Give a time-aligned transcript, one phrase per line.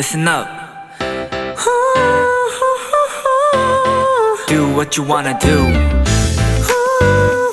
[0.00, 0.48] listen up.
[4.48, 5.66] Do what you wanna do.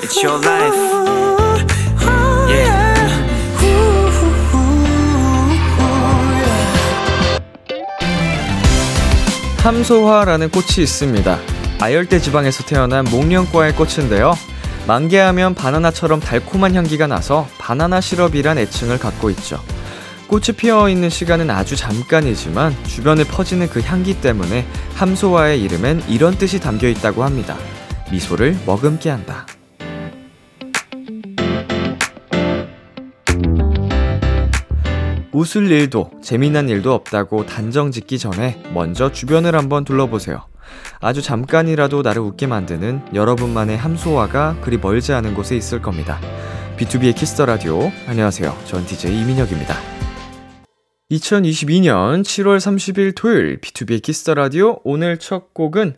[0.00, 0.74] It's your life.
[2.48, 2.88] Yeah.
[9.58, 11.38] 함소화라는 꽃이 있습니다.
[11.80, 14.32] 아열대 지방에서 태어난 목련과의 꽃인데요.
[14.86, 19.60] 만개하면 바나나처럼 달콤한 향기가 나서 바나나 시럽이란 애칭을 갖고 있죠.
[20.28, 26.60] 꽃이 피어 있는 시간은 아주 잠깐이지만 주변에 퍼지는 그 향기 때문에 함소화의 이름엔 이런 뜻이
[26.60, 27.56] 담겨 있다고 합니다.
[28.12, 29.46] 미소를 머금게 한다.
[35.32, 40.42] 웃을 일도 재미난 일도 없다고 단정 짓기 전에 먼저 주변을 한번 둘러보세요.
[41.00, 46.20] 아주 잠깐이라도 나를 웃게 만드는 여러분만의 함소화가 그리 멀지 않은 곳에 있을 겁니다.
[46.76, 47.90] 비투비의 키스 더 라디오.
[48.06, 48.54] 안녕하세요.
[48.66, 49.74] 전 DJ 이민혁입니다.
[51.10, 55.94] 2022년 7월 30일 토요일 비투비의 키스 더 라디오 오늘 첫 곡은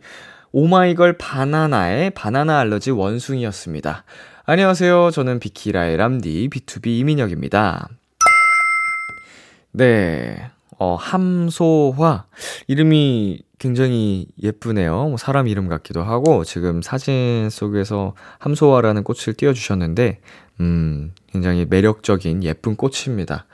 [0.53, 4.05] 오마이걸 반하나의 바나나 알러지 원숭이였습니다.
[4.45, 5.11] 안녕하세요.
[5.11, 7.89] 저는 비키라의 람디 B2B 이민혁입니다.
[9.73, 10.49] 네.
[10.79, 12.25] 어, 함소화.
[12.67, 15.09] 이름이 굉장히 예쁘네요.
[15.09, 20.21] 뭐 사람 이름 같기도 하고, 지금 사진 속에서 함소화라는 꽃을 띄워주셨는데,
[20.61, 23.45] 음, 굉장히 매력적인 예쁜 꽃입니다.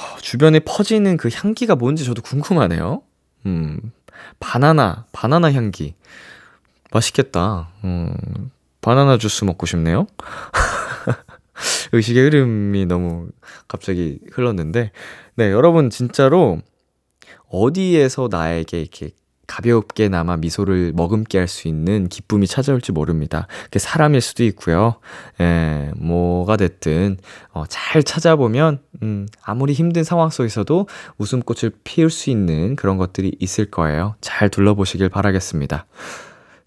[0.00, 3.02] 어, 주변에 퍼지는 그 향기가 뭔지 저도 궁금하네요.
[3.46, 3.92] 음,
[4.38, 5.94] 바나나, 바나나 향기.
[6.90, 7.68] 맛있겠다.
[7.84, 10.06] 음, 바나나 주스 먹고 싶네요.
[11.92, 13.28] 의식의 흐름이 너무
[13.68, 14.92] 갑자기 흘렀는데,
[15.34, 16.60] 네, 여러분 진짜로
[17.48, 19.10] 어디에서 나에게 이렇게
[19.50, 23.48] 가볍게나마 미소를 머금게 할 수 있는 기쁨이 찾아올지 모릅니다.
[23.64, 24.94] 그게 사람일 수도 있고요.
[25.40, 27.18] 예, 뭐가 됐든,
[27.52, 30.86] 어, 잘 찾아보면, 음, 아무리 힘든 상황 속에서도
[31.18, 34.14] 웃음꽃을 피울 수 있는 그런 것들이 있을 거예요.
[34.20, 35.86] 잘 둘러보시길 바라겠습니다.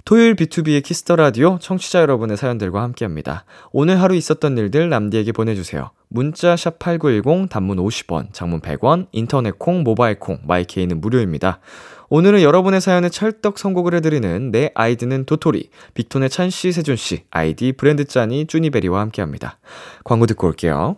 [0.05, 3.45] 토요일 비투비의 키스 더 라디오 청취자 여러분의 사연들과 함께 합니다.
[3.71, 5.91] 오늘 하루 있었던 일들 남디에게 보내주세요.
[6.09, 11.61] 문자 샵 8910 단문 50원, 장문 100원, 인터넷 콩, 모바일 콩, 마이케이는 무료입니다.
[12.09, 18.47] 오늘은 여러분의 사연에 찰떡 선곡을 해드리는 내 아이디는 도토리, 빅톤의 찬씨, 세준씨, 아이디 브랜드 짠이
[18.47, 19.57] 쭈니베리와 함께 합니다.
[20.03, 20.97] 광고 듣고 올게요.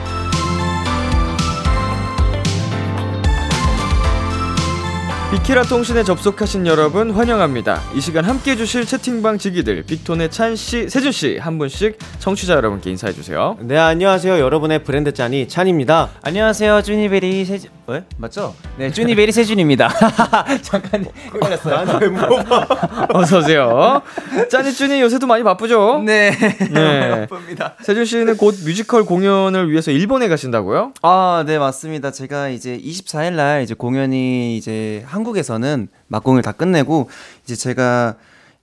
[5.31, 7.81] 비키라 통신에 접속하신 여러분 환영합니다.
[7.95, 12.89] 이 시간 함께 해주실 채팅방 지기들 빅톤의 찬 씨, 세준 씨 한 분씩 청취자 여러분께
[12.89, 13.55] 인사해 주세요.
[13.61, 16.09] 네 안녕하세요 여러분의 브랜드 짠이 찬입니다.
[16.21, 17.80] 안녕하세요, 쭈니베리 세준.
[17.91, 18.05] 왜?
[18.17, 18.55] 맞죠?
[18.77, 19.89] 네, 쭈니베리 세준입니다.
[20.63, 21.75] 잠깐 헷갈렸어요.
[21.83, 23.07] 나한테 왜 물어봐?
[23.13, 24.01] 어서 오세요.
[24.49, 26.01] 짠이 쭈니 요새도 많이 바쁘죠?
[26.05, 26.31] 네.
[26.71, 27.27] 네.
[27.27, 27.75] 바쁩니다.
[27.81, 30.93] 세준 씨는 곧 뮤지컬 공연을 위해서 일본에 가신다고요?
[31.01, 32.11] 아, 네, 맞습니다.
[32.11, 37.09] 제가 이제 24일 날 이제 공연이 이제 한국에서는 막공을 다 끝내고
[37.43, 38.15] 이제 제가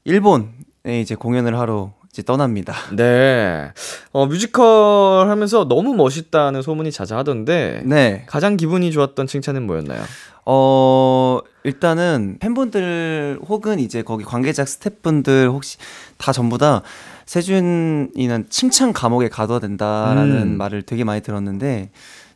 [0.05, 0.47] 일본에
[0.87, 2.75] 이제 공연을 하러 이제 떠납니다.
[2.97, 3.71] 네.
[4.11, 8.25] 어, 뮤지컬 하면서 너무 멋있다는 소문이 자자하던데 네.
[8.27, 10.03] 가장 기분이 좋았던 칭찬은 뭐였나요?
[10.45, 15.79] 어, 일단은 팬분들 혹은 이제 거기 관계자 스태프분들 혹시
[16.17, 16.83] 다 전부 다
[17.27, 20.59] 세준이는 칭찬 감옥에 가둬야 된다라는 음.
[20.59, 21.91] 말을 되게 많이 들었는데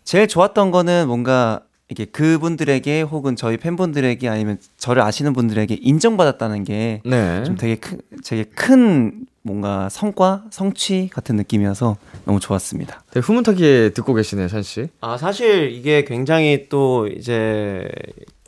[0.05, 7.11] 제일 좋았던 거는 뭔가 이게 그분들에게 혹은 저희 팬분들에게 아니면 저를 아시는 분들에게 인정받았다는 게좀
[7.11, 7.44] 네.
[7.58, 13.02] 되게 큰, 되게 큰 뭔가 성과, 성취 같은 느낌이어서 너무 좋았습니다.
[13.11, 14.88] 되게 흐뭇하게 듣고 계시네요, 찬 씨.
[15.00, 17.88] 아 사실 이게 굉장히 또 이제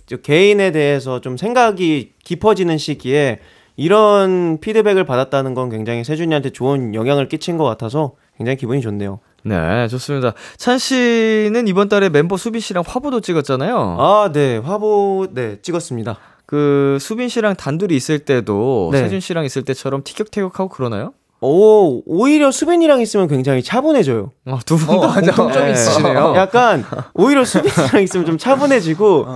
[0.06, 3.40] 저 개인에 대해서 좀 생각이 깊어지는 시기에
[3.76, 9.18] 이런 피드백을 받았다는 건 굉장히 세준이한테 좋은 영향을 끼친 것 같아서 굉장히 기분이 좋네요.
[9.44, 10.32] 네, 좋습니다.
[10.56, 13.96] 찬 씨는 이번 달에 멤버 수빈 씨랑 화보도 찍었잖아요.
[14.00, 14.56] 아, 네.
[14.56, 16.16] 화보 네, 찍었습니다.
[16.46, 19.00] 그 수빈 씨랑 단둘이 있을 때도 네.
[19.00, 21.12] 세준 씨랑 있을 때처럼 티격태격하고 그러나요?
[21.40, 24.30] 오, 오히려 수빈이랑 있으면 굉장히 차분해져요.
[24.46, 25.72] 어, 두분 다 공통점이 네.
[25.72, 26.34] 있으시네요.
[26.36, 29.26] 약간 오히려 수빈이랑 있으면 좀 차분해지고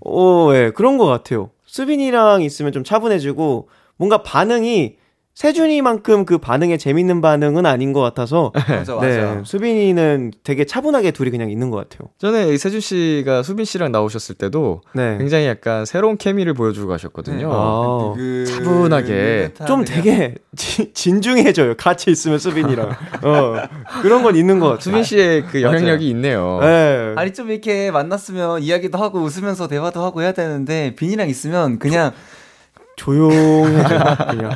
[0.00, 1.50] 오, 예, 그런 것 같아요.
[1.66, 3.68] 수빈이랑 있으면 좀 차분해지고
[3.98, 4.96] 뭔가 반응이
[5.44, 11.50] 세준이만큼 그 반응에 재밌는 반응은 아닌 것 같아서 맞아 네, 수빈이는 되게 차분하게 둘이 그냥
[11.50, 12.10] 있는 것 같아요.
[12.18, 15.16] 전에 세준 씨가 수빈 씨랑 나오셨을 때도 네.
[15.16, 17.48] 굉장히 약간 새로운 케미를 보여주고 가셨거든요.
[17.50, 18.14] 아,
[18.46, 19.54] 차분하게.
[19.66, 21.74] 좀 되게 지- 진중해져요.
[21.78, 22.90] 같이 있으면 수빈이랑.
[23.24, 23.54] 어,
[24.02, 24.80] 그런 건 있는 것 같아요.
[24.82, 26.58] 수빈 씨의 그 영향력이 있네요.
[26.60, 27.14] 네.
[27.16, 32.12] 아니 좀 이렇게 만났으면 이야기도 하고 웃으면서 대화도 하고 해야 되는데 빈이랑 있으면 그냥
[32.96, 34.00] 조용해져요.
[34.28, 34.50] 그냥.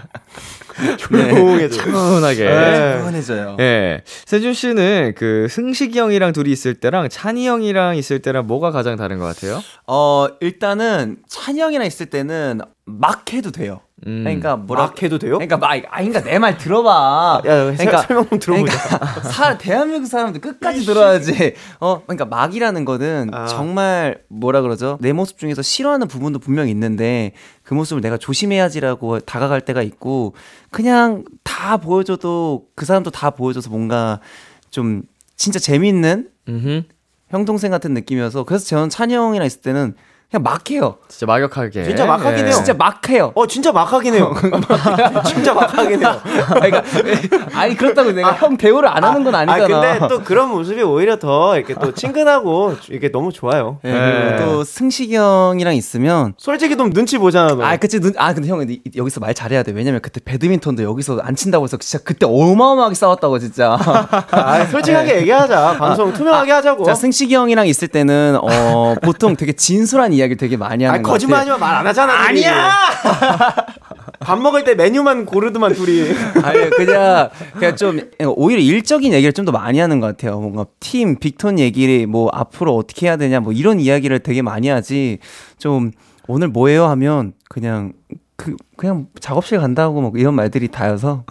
[0.99, 1.69] 조용해져요.
[1.81, 2.45] 차분하게.
[2.45, 2.99] 네.
[3.03, 3.57] 편해져요.
[3.61, 4.03] 예.
[4.25, 9.19] 세준 씨는 그 승식이 형이랑 둘이 있을 때랑 찬이 형이랑 있을 때랑 뭐가 가장 다른
[9.19, 9.61] 것 같아요?
[9.87, 13.81] 어 일단은 찬이 형이랑 있을 때는 막 해도 돼요.
[14.07, 14.23] 음.
[14.23, 15.35] 그러니까 뭐라 막 해도 돼요?
[15.39, 17.43] 그러니까 막 아, 그러니까 내 말 들어봐.
[17.47, 18.99] 야, 그러니까 설명 좀 들어보자.
[18.99, 21.55] 그러니까 사, 대한민국 사람들 끝까지 들어야지.
[21.81, 23.47] 어, 그러니까 막이라는 거는 아.
[23.47, 24.99] 정말 뭐라 그러죠?
[25.01, 30.35] 내 모습 중에서 싫어하는 부분도 분명 있는데 그 모습을 내가 조심해야지라고 다가갈 때가 있고
[30.71, 34.21] 그냥 다 보여줘도 그 사람도 다 보여줘서 뭔가
[34.71, 35.03] 좀
[35.37, 36.29] 진짜 재밌는.
[37.31, 39.95] 형 동생 같은 느낌이어서 그래서 저는 찬이 형이랑 있을 때는
[40.35, 40.97] 그냥 막 해요.
[41.07, 41.85] 진짜 막역하게.
[41.85, 42.49] 진짜 막하긴 예.
[42.49, 42.53] 해요.
[42.57, 43.33] 진짜 막 해요.
[43.37, 44.35] 어, 진짜 막하긴 해요.
[45.25, 46.21] 진짜 막하긴 해요.
[46.49, 46.83] 그러니까
[47.55, 49.65] 아니 그렇다고 내가 형 대우를 안 하는 건 아니잖아.
[49.65, 53.79] 아, 근데 또 그런 모습이 오히려 더 이렇게 또 친근하고 이게 너무 좋아요.
[53.85, 54.37] 네, 네.
[54.37, 57.63] 그리고 또 승식이 형이랑 있으면 솔직히 좀 눈치 보잖아, 너.
[57.65, 61.21] 아 그치 눈, 아 근데 형 이- 여기서 말 잘해야 돼 왜냐면 그때 배드민턴도 여기서
[61.23, 63.79] 안 친다고 해서 진짜 그때 어마어마하게 싸웠다고 진짜
[64.33, 65.77] 아, 솔직하게 얘기하자.
[65.79, 66.85] 방송 투명하게 하자고.
[66.85, 71.03] 자 승식이 형이랑 있을 때는 어 보통 되게 진솔한 이야기 를 되게 많이 하는 아,
[71.29, 71.59] 마.
[71.59, 72.27] 말안 하잖아.
[72.29, 72.43] 둘이.
[74.21, 76.11] 밥 먹을 때 메뉴만 고르더만 둘이.
[76.43, 81.17] 아니 그냥 그냥 좀 오히려 일적인 얘기를 좀 더 많이 하는 것 같아요 뭔가 팀
[81.19, 85.19] 빅톤 얘기를 뭐 앞으로 어떻게 해야 되냐 뭐 이런 이야기를 되게 많이 하지
[85.59, 85.91] 좀
[86.27, 87.93] 오늘 뭐해요 하면 그냥
[88.37, 91.25] 그 그냥 작업실 간다고 뭐 이런 말들이 다여서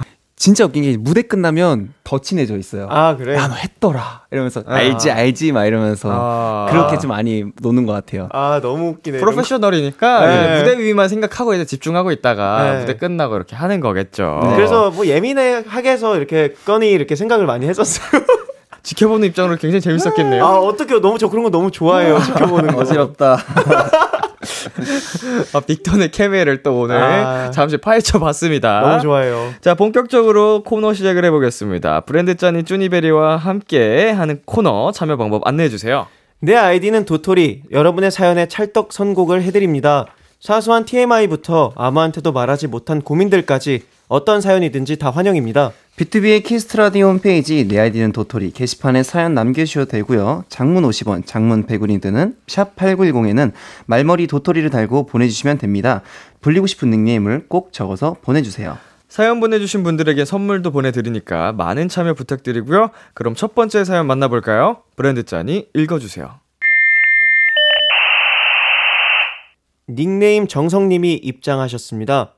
[0.43, 2.87] 진짜 웃긴 게 무대 끝나면 더 친해져 있어요.
[2.89, 3.33] 아, 그래.
[3.33, 4.73] 야너 했더라 이러면서 아.
[4.75, 6.67] 알지 알지 막 이러면서 아.
[6.69, 8.27] 그렇게 좀 많이 노는 것 같아요.
[8.33, 9.19] 아, 너무 웃기네.
[9.19, 10.59] 프로페셔널이니까 네.
[10.59, 12.79] 무대 위만 생각하고 이제 집중하고 있다가 네.
[12.81, 14.41] 무대 끝나고 이렇게 하는 거겠죠.
[14.43, 14.55] 네.
[14.57, 18.21] 그래서 뭐 예민하게 해서 이렇게 꺼니 이렇게 생각을 많이 했었어요.
[18.83, 20.43] 지켜보는 입장으로 굉장히 재밌었겠네요.
[20.45, 22.19] 아, 어떻게 너무 저 그런 거 너무 좋아해요.
[22.21, 22.81] 지켜보는 거.
[22.81, 23.37] 어지럽다.
[25.53, 27.51] 아, 빅톤의 케미를 또 오늘 아.
[27.51, 28.81] 잠시 파헤쳐 봤습니다.
[28.81, 29.53] 너무 좋아해요.
[29.61, 32.01] 자, 본격적으로 코너 시작을 해보겠습니다.
[32.01, 36.07] 브랜드 짠이 쭈니베리와 함께 하는 코너 참여 방법 안내해 주세요.
[36.39, 37.63] 내 아이디는 도토리.
[37.71, 40.07] 여러분의 사연에 찰떡 선곡을 해드립니다.
[40.39, 45.71] 사소한 TMI부터 아무한테도 말하지 못한 고민들까지 어떤 사연이든지 다 환영입니다.
[45.95, 50.43] 비투비의 키스 더 라디오 홈페이지 내 아이디는 도토리 게시판에 사연 남겨주셔도 되고요.
[50.49, 53.51] 단문 50원, 장문 100원이 드는 샵 8910에는
[53.85, 56.01] 말머리 도토리를 달고 보내주시면 됩니다.
[56.41, 58.79] 불리고 싶은 닉네임을 꼭 적어서 보내주세요.
[59.07, 62.89] 사연 보내주신 분들에게 선물도 보내드리니까 많은 참여 부탁드리고요.
[63.13, 64.81] 그럼 첫 번째 사연 만나볼까요?
[64.95, 66.39] 브랜드 짠이 읽어주세요.
[69.89, 72.31] 닉네임 정성님이 입장하셨습니다.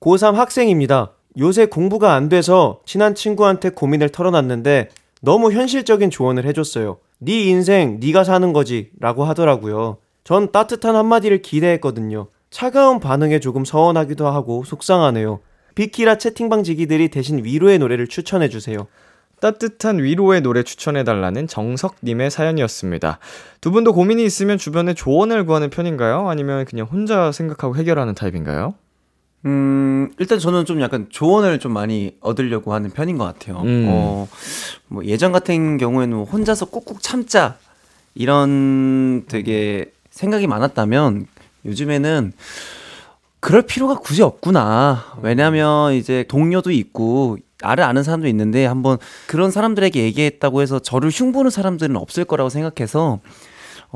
[0.00, 1.12] 고3 학생입니다.
[1.38, 4.88] 요새 공부가 안 돼서 친한 친구한테 고민을 털어놨는데
[5.20, 6.98] 너무 현실적인 조언을 해줬어요.
[7.18, 9.98] 네 인생 네가 사는 거지 라고 하더라고요.
[10.24, 12.28] 전 따뜻한 한마디를 기대했거든요.
[12.50, 15.40] 차가운 반응에 조금 서운하기도 하고 속상하네요.
[15.74, 18.86] 비키라 채팅방 지기들이 대신 위로의 노래를 추천해주세요.
[19.40, 23.18] 따뜻한 위로의 노래 추천해달라는 정석님의 사연이었습니다.
[23.60, 26.30] 두 분도 고민이 있으면 주변에 조언을 구하는 편인가요?
[26.30, 28.74] 아니면 그냥 혼자 생각하고 해결하는 타입인가요?
[29.46, 33.62] 음, 일단 저는 좀 약간 조언을 좀 많이 얻으려고 하는 편인 것 같아요.
[33.62, 33.86] 음.
[33.88, 34.28] 어,
[34.88, 37.56] 뭐 예전 같은 경우에는 뭐 혼자서 꾹꾹 참자
[38.14, 41.26] 이런 되게 생각이 많았다면
[41.64, 42.32] 요즘에는
[43.38, 45.04] 그럴 필요가 굳이 없구나.
[45.22, 48.98] 왜냐면 이제 동료도 있고 나를 아는 사람도 있는데 한번
[49.28, 53.20] 그런 사람들에게 얘기했다고 해서 저를 흉보는 사람들은 없을 거라고 생각해서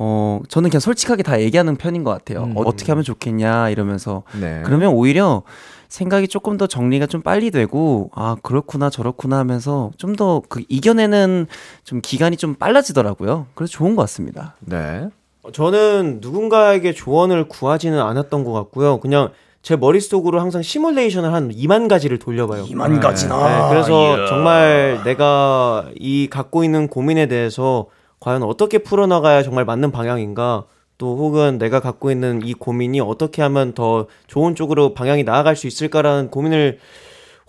[0.02, 2.44] 어 저는 그냥 솔직하게 다 얘기하는 편인 것 같아요.
[2.44, 2.56] 음.
[2.56, 4.62] 어, 어떻게 하면 좋겠냐 이러면서 네.
[4.64, 5.42] 그러면 오히려
[5.88, 11.46] 생각이 조금 더 정리가 좀 빨리 되고 아 그렇구나 저렇구나 하면서 좀 더 그 이겨내는
[11.84, 13.46] 좀 기간이 좀 빨라지더라고요.
[13.54, 14.54] 그래서 좋은 것 같습니다.
[14.60, 15.08] 네.
[15.52, 19.00] 저는 누군가에게 조언을 구하지는 않았던 것 같고요.
[19.00, 19.30] 그냥
[19.62, 22.64] 제 머릿속으로 항상 시뮬레이션을 한 2만 가지를 돌려봐요.
[22.64, 23.64] 2만 가지나.
[23.64, 27.86] 네, 그래서 정말 내가 이 갖고 있는 고민에 대해서
[28.20, 30.64] 과연 어떻게 풀어나가야 정말 맞는 방향인가
[30.98, 35.66] 또 혹은 내가 갖고 있는 이 고민이 어떻게 하면 더 좋은 쪽으로 방향이 나아갈 수
[35.66, 36.78] 있을까라는 고민을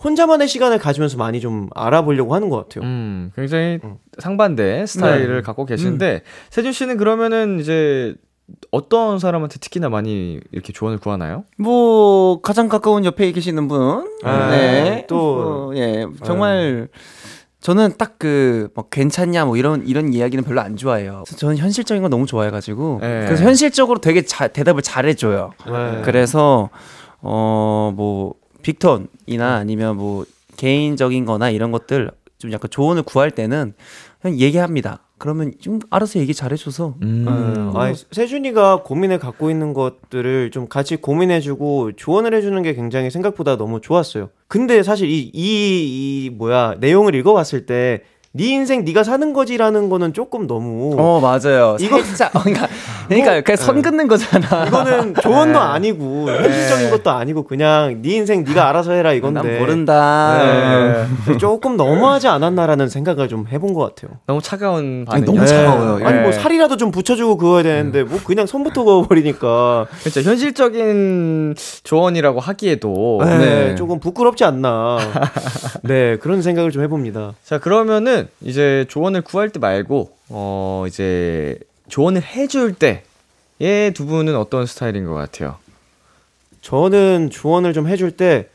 [0.02, 2.84] 혼자만의 시간을 가지면서 많이 좀 알아보려고 하는 것 같아요.
[2.84, 3.96] 음, 굉장히 음.
[4.18, 8.14] 상반된 스타일을 갖고 계신데 세준 씨는 그러면은 이제
[8.70, 11.44] 어떤 사람한테 특히나 많이 이렇게 조언을 구하나요?
[11.56, 14.10] 뭐 가장 가까운 옆에 계시는 분.
[14.24, 15.06] 아, 네.
[15.08, 16.06] 또- 어, 예.
[16.24, 16.88] 정말
[17.62, 21.24] 저는 딱그뭐 괜찮냐 뭐 이런 이런 이야기는 별로 안 좋아해요.
[21.36, 23.24] 저는 현실적인 거 너무 좋아해 가지고 네.
[23.26, 25.52] 그래서 현실적으로 되게 자, 대답을 잘해 줘요.
[25.66, 26.02] 네.
[26.04, 26.68] 그래서
[27.22, 30.24] 어 뭐 빅톤이나 아니면 뭐
[30.56, 33.74] 개인적인 거나 이런 것들 좀 약간 조언을 구할 때는
[34.20, 35.00] 그냥 얘기합니다.
[35.22, 37.24] 그러면 좀 알아서 얘기 잘해줘서 음.
[37.28, 43.56] 아, 아니, 세준이가 고민을 갖고 있는 것들을 좀 같이 고민해주고 조언을 해주는 게 굉장히 생각보다
[43.56, 44.30] 너무 좋았어요.
[44.48, 48.02] 근데 사실 이, 이, 이 뭐야, 내용을 읽어봤을 때,
[48.32, 50.96] 네 인생 네가 사는 거지라는 거는 조금 너무.
[50.98, 51.76] 어 맞아요.
[51.78, 52.00] 이거- 어,
[52.42, 52.66] 그러니까
[53.08, 54.66] 그러니까 그냥 선 긋는 거잖아.
[54.66, 59.42] 이거는 조언도 아니고, 현실적인 것도 아니고, 그냥 네 인생 네가 알아서 해라 이건데.
[59.42, 60.38] 난 모른다.
[61.26, 61.38] 네.
[61.38, 64.18] 조금 너무하지 않았나라는 생각을 좀 해본 것 같아요.
[64.26, 65.22] 너무 차가운 반응.
[65.22, 66.06] 아니, 너무 차가워요.
[66.06, 66.32] 아니 뭐 네.
[66.32, 70.20] 살이라도 좀 붙여주고 그어야 되는데 뭐 그냥 손부터 그어버리니까 그렇죠.
[70.20, 71.54] 현실적인
[71.84, 73.74] 조언이라고 하기에도 네, 네.
[73.74, 74.98] 조금 부끄럽지 않나.
[75.82, 77.34] 네, 그런 생각을 좀 해봅니다.
[77.44, 81.58] 자 그러면은 이제 조언을 구할 때 말고 어 이제
[81.92, 85.56] 조언을 해줄 때의 두 분은 어떤 스타일인 것 같아요?
[86.62, 88.52] 저는 조언을 좀 해줄 때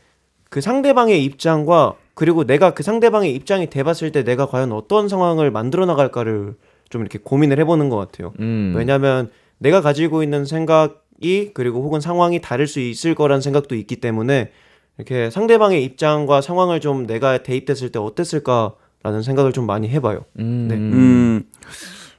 [0.50, 5.86] 그 상대방의 입장과 그리고 내가 그 상대방의 입장이 돼봤을 때 내가 과연 어떤 상황을 만들어
[5.86, 6.54] 나갈까를
[6.88, 8.32] 좀 이렇게 고민을 해보는 것 같아요.
[8.40, 8.72] 음.
[8.74, 14.50] 왜냐하면 내가 가지고 있는 생각이 그리고 혹은 상황이 다를 수 있을 거란 생각도 있기 때문에
[14.96, 20.24] 이렇게 상대방의 입장과 상황을 좀 내가 대입됐을 때 어땠을까라는 생각을 좀 많이 해봐요.
[20.38, 20.66] 음.
[20.68, 20.74] 네.
[20.74, 21.44] 음,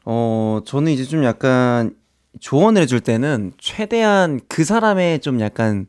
[0.05, 1.95] 어, 저는 이제 좀 약간
[2.39, 5.87] 조언을 해줄 때는 최대한 그 사람의 좀 약간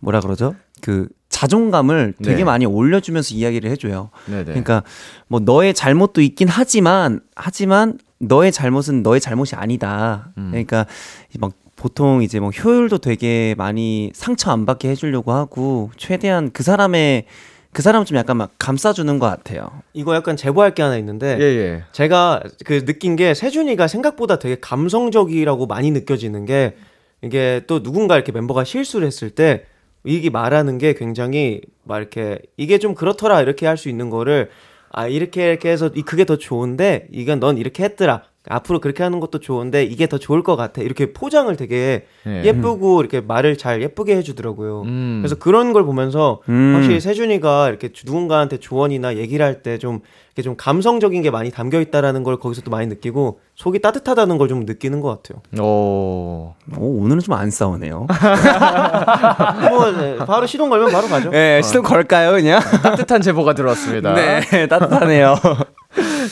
[0.00, 0.54] 뭐라 그러죠?
[0.80, 2.44] 그 자존감을 되게 네.
[2.44, 4.10] 많이 올려주면서 이야기를 해줘요.
[4.26, 4.44] 네네.
[4.44, 4.82] 그러니까
[5.28, 10.32] 뭐 너의 잘못도 있긴 하지만 하지만 너의 잘못은 너의 잘못이 아니다.
[10.36, 10.48] 음.
[10.50, 10.86] 그러니까
[11.34, 17.24] 이막 보통 이제 뭐 효율도 되게 많이 상처 안 받게 해주려고 하고 최대한 그 사람의
[17.74, 19.70] 그 사람을 좀 약간 막 감싸주는 것 같아요.
[19.94, 21.84] 이거 약간 제보할 게 하나 있는데 예 예.
[21.92, 26.76] 제가 그 느낀 게 세준이가 생각보다 되게 감성적이라고 많이 느껴지는 게
[27.22, 29.64] 이게 또 누군가 이렇게 멤버가 실수를 했을 때
[30.04, 34.50] 이게 말하는 게 굉장히 막 이렇게 이게 좀 그렇더라 이렇게 할 수 있는 거를
[34.90, 39.20] 아 이렇게 이렇게 해서 이 그게 더 좋은데 이건 넌 이렇게 했더라 앞으로 그렇게 하는
[39.20, 42.42] 것도 좋은데 이게 더 좋을 것 같아 이렇게 포장을 되게 예.
[42.44, 44.82] 예쁘고 이렇게 말을 잘 예쁘게 해주더라고요.
[44.82, 45.20] 음.
[45.22, 46.72] 그래서 그런 걸 보면서 음.
[46.74, 50.00] 확실히 세준이가 이렇게 주- 누군가한테 조언이나 얘기를 할 때 좀
[50.34, 54.48] 이렇게 좀 감성적인 게 많이 담겨 있다라는 걸 거기서 또 많이 느끼고 속이 따뜻하다는 걸
[54.48, 55.40] 좀 느끼는 것 같아요.
[55.62, 56.54] 오.
[56.78, 58.06] 오, 오늘은 좀 안 싸우네요.
[59.70, 61.30] 뭐 네, 바로 시동 걸면 바로 가죠.
[61.30, 62.60] 네, 시동 걸까요, 그냥?
[62.82, 64.14] 따뜻한 제보가 들어왔습니다.
[64.14, 65.36] 네, 따뜻하네요.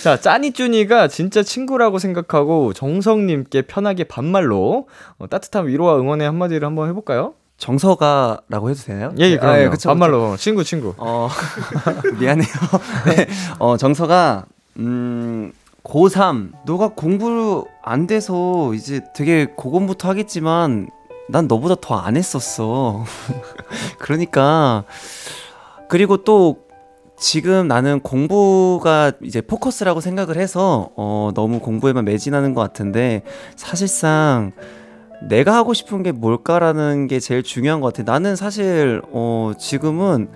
[0.03, 4.89] 자, 짜니쭈니가 진짜 친구라고 생각하고 정성님께 편하게 반말로
[5.19, 7.35] 어, 따뜻한 위로와 응원의 한마디를 한번 해볼까요?
[7.59, 9.13] 정서가라고 해도 되나요?
[9.19, 9.55] 예, 예, 그럼요.
[9.57, 10.95] 아, 예, 그쵸, 반말로 친구 친구.
[10.97, 11.29] 어,
[12.19, 12.49] 미안해요.
[13.07, 13.27] 네,
[13.59, 14.47] 어, 정서가,
[14.79, 15.53] 음,
[15.85, 20.89] 고3, 너가 공부 안 돼서 이제 되게 고군부터 하겠지만,
[21.29, 23.05] 난 너보다 더 안 했었어.
[23.99, 24.85] 그러니까,
[25.91, 26.59] 그리고 또,
[27.21, 33.23] 지금 나는 공부가 이제 포커스라고 생각을 해서, 어, 너무 공부에만 매진하는 것 같은데,
[33.57, 34.53] 사실상,
[35.29, 38.11] 내가 하고 싶은 게 뭘까라는 게 제일 중요한 것 같아.
[38.11, 40.31] 나는 사실, 어, 지금은,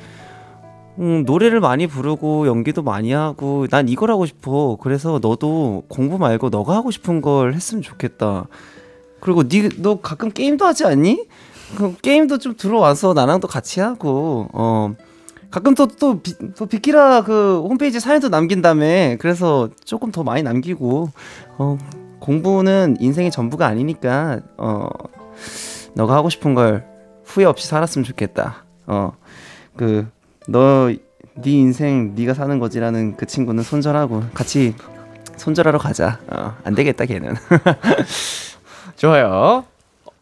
[0.98, 4.76] 음, 노래를 많이 부르고 연기도 많이 하고 난 이걸 하고 싶어.
[4.80, 8.46] 그래서 너도 공부 말고 너가 하고 싶은 걸 했으면 좋겠다.
[9.20, 11.26] 그리고 니너 가끔 게임도 하지 않니?
[11.76, 14.94] 그 게임도 좀 들어와서 나랑도 같이 하고 어
[15.54, 16.20] 가끔 또 또
[16.56, 19.16] 또 비키라 그 홈페이지 사연도 남긴다며.
[19.18, 21.10] 그래서 조금 더 많이 남기고
[21.58, 21.78] 어
[22.18, 24.88] 공부는 인생의 전부가 아니니까 어
[25.94, 26.84] 너가 하고 싶은 걸
[27.24, 28.64] 후회 없이 살았으면 좋겠다.
[28.86, 29.12] 어
[29.76, 30.06] 그
[30.48, 30.90] 너
[31.36, 34.74] 네 인생 네가 사는 거지라는 그 친구는 손절하고 같이
[35.36, 36.18] 손절하러 가자.
[36.28, 37.34] 어, 안 되겠다 걔는.
[38.96, 39.64] 좋아요.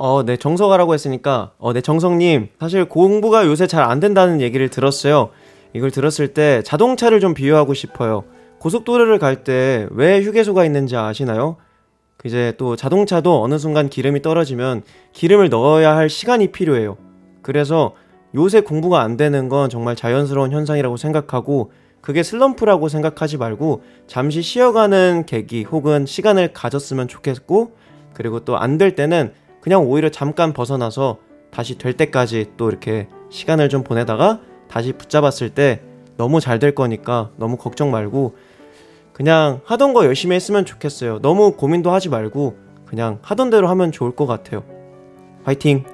[0.04, 5.28] 어, 네, 정서가라고 했으니까, 어, 네, 정성님, 사실 공부가 요새 잘 안 된다는 얘기를 들었어요.
[5.74, 8.24] 이걸 들었을 때 자동차를 좀 비유하고 싶어요.
[8.58, 11.54] 고속도로를 갈 때 왜 휴게소가 있는지 아시나요?
[12.16, 14.82] 그 이제 또 자동차도 어느 순간 기름이 떨어지면
[15.12, 16.96] 기름을 넣어야 할 시간이 필요해요.
[17.42, 17.94] 그래서
[18.34, 25.26] 요새 공부가 안 되는 건 정말 자연스러운 현상이라고 생각하고 그게 슬럼프라고 생각하지 말고 잠시 쉬어가는
[25.26, 27.76] 계기 혹은 시간을 가졌으면 좋겠고
[28.14, 29.32] 그리고 또 안 될 때는
[29.62, 31.18] 그냥 오히려 잠깐 벗어나서
[31.50, 35.80] 다시 될 때까지 또 이렇게 시간을 좀 보내다가 다시 붙잡았을 때
[36.16, 38.36] 너무 잘 될 거니까 너무 걱정 말고
[39.12, 41.20] 그냥 하던 거 열심히 했으면 좋겠어요.
[41.20, 44.64] 너무 고민도 하지 말고 그냥 하던 대로 하면 좋을 것 같아요.
[45.44, 45.84] 화이팅!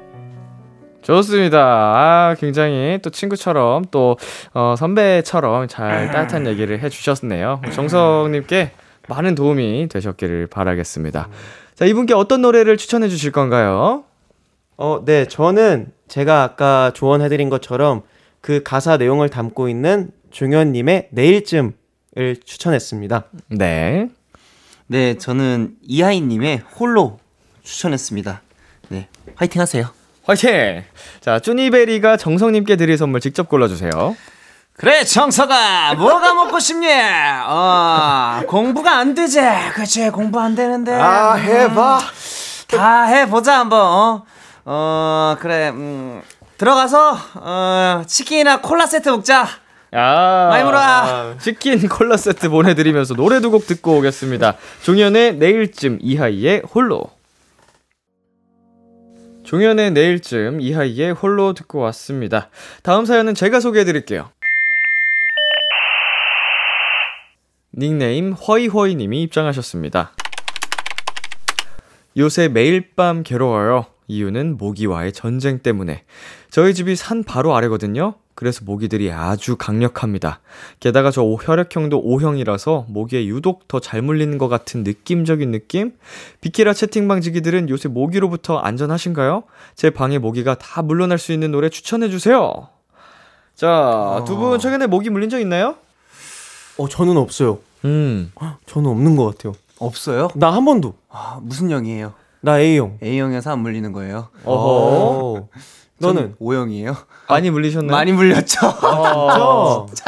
[1.03, 1.59] 좋습니다.
[1.61, 4.17] 아, 굉장히 또 친구처럼 또
[4.53, 7.63] 어, 선배처럼 잘 따뜻한 얘기를 해주셨네요.
[7.73, 8.73] 정석님께
[9.09, 11.29] 많은 도움이 되셨기를 바라겠습니다.
[11.79, 14.03] 자, 이분께 어떤 노래를 추천해 주실 건가요?
[14.77, 18.03] 어, 네, 저는 제가 아까 조언해 드린 것처럼
[18.41, 21.73] 그 가사 내용을 담고 있는 종현 님의 내일쯤을
[22.45, 23.27] 추천했습니다.
[23.51, 24.09] 네.
[24.89, 27.21] 네, 저는 이하이 님의 홀로
[27.63, 28.43] 추천했습니다.
[28.89, 29.07] 네,
[29.37, 29.87] 화이팅 하세요.
[30.25, 30.83] 화이팅!
[31.21, 34.17] 자, 쭈니베리가 정성님께 드릴 선물 직접 골라주세요.
[34.79, 36.87] 그래, 정서가 뭐가 먹고 싶니?
[36.89, 39.41] 어, 공부가 안 되지.
[39.75, 40.93] 그치, 공부 안 되는데.
[40.93, 41.99] 아, 해봐.
[42.69, 43.81] 다 해보자 한번.
[43.81, 44.27] 어,
[44.65, 45.71] 어 그래.
[45.71, 46.23] 음,
[46.59, 49.49] 들어가서 어, 치킨이나 콜라 세트 먹자.
[49.91, 51.39] 아, 많이 물어.
[51.41, 54.55] 치킨 콜라 세트 보내드리면서 노래 두 곡 듣고 오겠습니다.
[54.83, 57.05] 종현의 내일쯤 이하이의 홀로.
[59.45, 62.51] 종현의 내일쯤 이하이의 홀로 듣고 왔습니다.
[62.83, 64.31] 다음 사연은 제가 소개해드릴게요.
[67.79, 70.11] 닉네임 허이허이님이 입장하셨습니다.
[72.17, 73.87] 요새 매일 밤 괴로워요.
[74.09, 76.03] 이유는 모기와의 전쟁 때문에.
[76.51, 78.15] 저희 집이 산 바로 아래거든요.
[78.35, 80.41] 그래서 모기들이 아주 강력합니다.
[80.81, 85.93] 게다가 저 혈액형도 O형이라서 모기에 유독 더 잘 물리는 것 같은 느낌적인 느낌?
[86.41, 89.45] 비키라 채팅방 지기들은 요새 모기로부터 안전하신가요?
[89.77, 92.69] 제 방에 모기가 다 물러날 수 있는 노래 추천해주세요.
[93.55, 95.77] 자, 두 분 최근에 모기 물린 적 있나요?
[96.79, 97.59] 어, 저는 없어요.
[97.85, 98.33] 음.
[98.67, 99.55] 저는 없는 것 같아요.
[99.79, 100.29] 없어요?
[100.35, 100.95] 나 한 번도.
[101.09, 102.13] 아, 무슨 형이에요?
[102.41, 102.99] 나 A형.
[103.03, 104.29] A형에서 안 물리는 거예요.
[104.45, 105.39] 어허.
[105.43, 105.49] 어.
[106.01, 106.35] 너는?
[106.39, 106.97] O형이에요?
[107.29, 107.91] 많이 물리셨나요?
[107.91, 108.67] 많이 물렸죠.
[108.67, 110.05] 어, 진짜?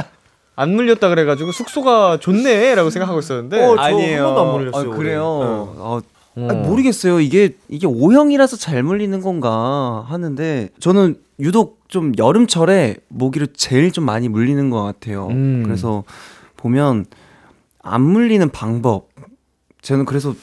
[0.57, 4.93] 안 물렸다 그래가지고 숙소가 좋네 라고 생각하고 있었는데 어, 저한 번도 안 물렸어요.
[4.93, 5.21] 아, 그래요.
[5.21, 5.21] 올해.
[5.21, 6.01] 어,
[6.37, 6.49] 어.
[6.49, 7.19] 아니, 모르겠어요.
[7.21, 14.29] 이게 이게 O형이라서 잘 물리는 건가 하는데 저는 유독 좀 여름철에 모기를 제일 좀 많이
[14.29, 15.27] 물리는 것 같아요.
[15.29, 15.63] 음.
[15.65, 16.05] 그래서
[16.57, 17.07] 보면
[17.83, 19.09] 안 물리는 방법.
[19.83, 20.35] 저는 그래서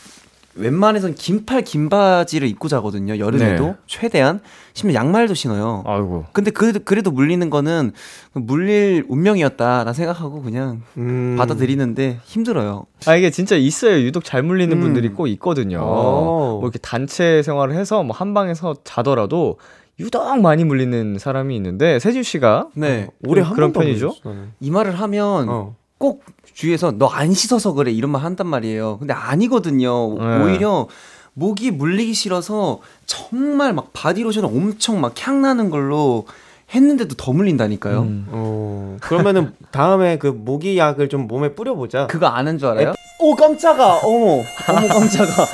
[0.55, 3.19] 웬만해선 긴팔 긴 바지를 입고 자거든요.
[3.19, 3.75] 여름에도 네.
[3.85, 4.39] 최대한
[4.73, 5.83] 심지어 양말도 신어요.
[5.85, 6.25] 아이고.
[6.33, 7.91] 근데 그, 그래도 물리는 거는
[8.33, 11.35] 물릴 운명이었다라 생각하고 그냥 음.
[11.37, 12.87] 받아들이는데 힘들어요.
[13.05, 13.99] 아 이게 진짜 있어요.
[14.01, 14.81] 유독 잘 물리는 음.
[14.81, 15.79] 분들이 꼭 있거든요.
[15.81, 16.57] 어.
[16.59, 19.59] 뭐 이렇게 단체 생활을 해서 뭐 한 방에서 자더라도
[19.99, 23.09] 유독 많이 물리는 사람이 있는데 세준 씨가 네.
[23.27, 24.15] 올해 좀한 그런 편이죠?
[24.59, 25.75] 이 말을 하면 어.
[25.97, 28.97] 꼭 주위에서 너 안 씻어서 그래 이런 말 한단 말이에요.
[28.99, 30.15] 근데 아니거든요.
[30.17, 30.43] 네.
[30.43, 30.87] 오히려
[31.33, 36.25] 목이 물리기 싫어서 정말 막 바디로션을 엄청 막 향 나는 걸로
[36.73, 38.01] 했는데도 더 물린다니까요.
[38.01, 38.25] 음.
[38.29, 38.97] 어.
[39.01, 42.07] 그러면은 다음에 그 모기약을 좀 몸에 뿌려보자.
[42.07, 42.93] 그거 아는 줄 알아요?
[43.19, 45.47] 오 깜짝아 어머 어머 깜짝아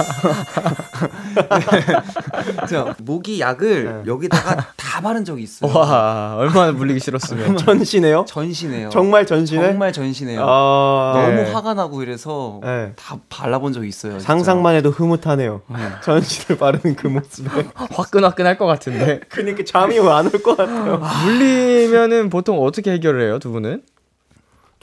[2.67, 4.01] 저 모기 약을 네.
[4.05, 7.57] 여기다가 다 바른 적이 있어요 와 얼마나 물리기 싫었으면.
[7.57, 8.25] 전시네요.
[8.27, 9.61] 전시네요 정말 전시네.
[9.65, 11.13] 정말 전시네요 아.
[11.15, 11.51] 너무 네.
[11.51, 12.91] 화가 나고 이래서 네.
[12.95, 14.25] 다 발라본 적이 있어요 진짜.
[14.25, 15.61] 상상만 해도 흐뭇하네요.
[15.69, 15.77] 네.
[16.03, 17.49] 전시를 바르는 그 모습에.
[17.91, 19.21] 화끈화끈할 것 같은데.
[19.29, 21.01] 그니까 잠이 안 올 것 같아요.
[21.25, 23.81] 물리면은 보통 어떻게 해결을 해요, 두 분은?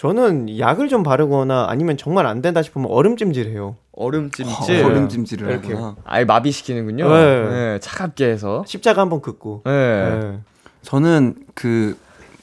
[0.01, 3.77] 저는 약을 좀 바르거나 아니면 정말 안 된다 싶으면 얼음찜질해요.
[3.93, 4.83] 얼음찜질.
[4.83, 5.75] 어, 얼음찜질을 이렇게.
[5.75, 7.07] 하구나 아예 마비시키는군요.
[7.07, 7.49] 네.
[7.51, 8.65] 네, 차갑게 해서.
[8.67, 9.61] 십자가 한번 긋고.
[9.67, 9.71] 네.
[10.21, 10.39] 네.
[10.81, 11.99] 저는 그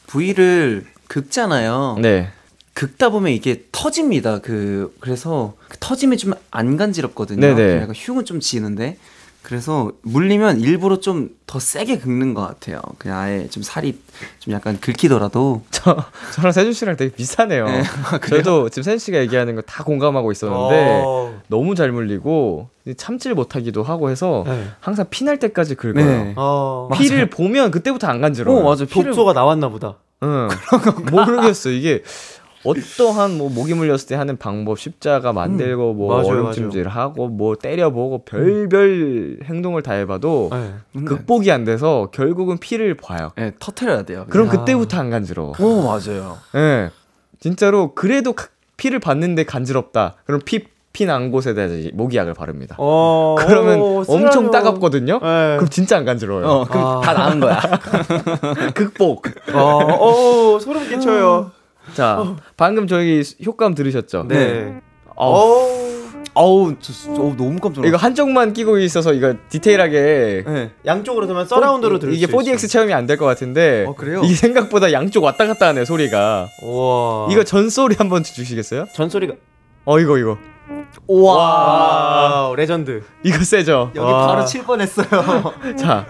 [0.06, 2.28] 부위를 긁잖아요 네.
[2.76, 4.38] 긁다 보면 이게 터집니다.
[4.38, 7.42] 그 그래서 그 터지면 좀 안 간지럽거든요.
[7.42, 7.82] 네네.
[7.82, 8.98] 약간 흉은 좀 지는데
[9.48, 12.82] 그래서 물리면 일부러 좀 더 세게 긁는 것 같아요.
[12.98, 13.98] 그냥 아예 좀 살이
[14.40, 15.96] 좀 약간 긁히더라도 저
[16.34, 17.64] 저랑 세준 씨랑 되게 비슷하네요.
[17.66, 17.84] 네.
[18.12, 18.20] 아?
[18.20, 21.42] 저도 지금 세준 씨가 얘기하는 거 다 공감하고 있었는데 어.
[21.48, 24.68] 너무 잘 물리고 참질 못하기도 하고 해서 네.
[24.82, 26.06] 항상 피날 때까지 긁어요.
[26.06, 26.34] 네.
[26.36, 26.90] 어.
[26.98, 28.60] 피를 보면 그때부터 안 간지러워.
[28.60, 29.96] 어 맞아 피를 독소가 나왔나 보다.
[30.24, 30.50] 응.
[31.12, 32.04] 모르겠어 이게
[32.72, 38.24] 어떠한 뭐 모기 물렸을 때 하는 방법 십자가 만들고 뭐 맞아요, 얼음찜질 하고 뭐 때려보고
[38.26, 40.74] 별별 행동을 다 해봐도 네.
[41.06, 43.32] 극복이 안 돼서 결국은 피를 봐요.
[43.38, 44.26] 네, 터트려야 돼요.
[44.30, 44.52] 그럼 야.
[44.52, 45.54] 그때부터 안 간지러워.
[45.60, 46.38] 오 맞아요.
[46.56, 46.90] 예.
[47.40, 50.16] 진짜로 그래도 가- 피를 봤는데 간지럽다.
[50.26, 52.76] 그럼 피 피난 곳에다 이제 모기약을 바릅니다.
[52.80, 54.50] 어, 그러면 오, 엄청.
[54.50, 55.20] 따갑거든요.
[55.22, 55.56] 네.
[55.58, 56.48] 그럼 진짜 안 간지러워요.
[56.48, 57.02] 어, 그럼 아.
[57.02, 57.62] 다 나은 거야.
[58.74, 59.26] 극복.
[59.54, 59.86] 어,
[60.56, 61.52] 오, 소름 끼쳐요.
[61.94, 64.26] 자, 방금 저희 효과음 들으셨죠?
[64.28, 64.82] 네.
[65.16, 65.68] 어, 어,
[66.36, 67.88] 어우, 저, 저, 어우, 너무 깜짝 놀랐어.
[67.88, 70.72] 이거 한쪽만 끼고 있어서 이거 디테일하게 네.
[70.86, 72.68] 양쪽으로 들으면 surround로 들을 이게 수 4DX 있어요.
[72.68, 74.22] 체험이 안 될 것 같은데 어, 그래요?
[74.24, 76.48] 이게 생각보다 양쪽 왔다 갔다 하네 소리가.
[76.64, 77.28] 우와.
[77.32, 78.86] 이거 전 소리 한번 주시겠어요?
[78.94, 79.34] 전소리가
[79.86, 80.38] 어 이거 이거
[81.08, 83.02] 와, 레전드.
[83.24, 83.92] 이거 세죠.
[83.96, 84.28] 여기 와.
[84.28, 85.08] 바로 칠 뻔했어요.
[85.78, 86.06] 자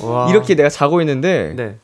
[0.00, 0.28] 와.
[0.30, 1.76] 이렇게 내가 자고 있는데 네.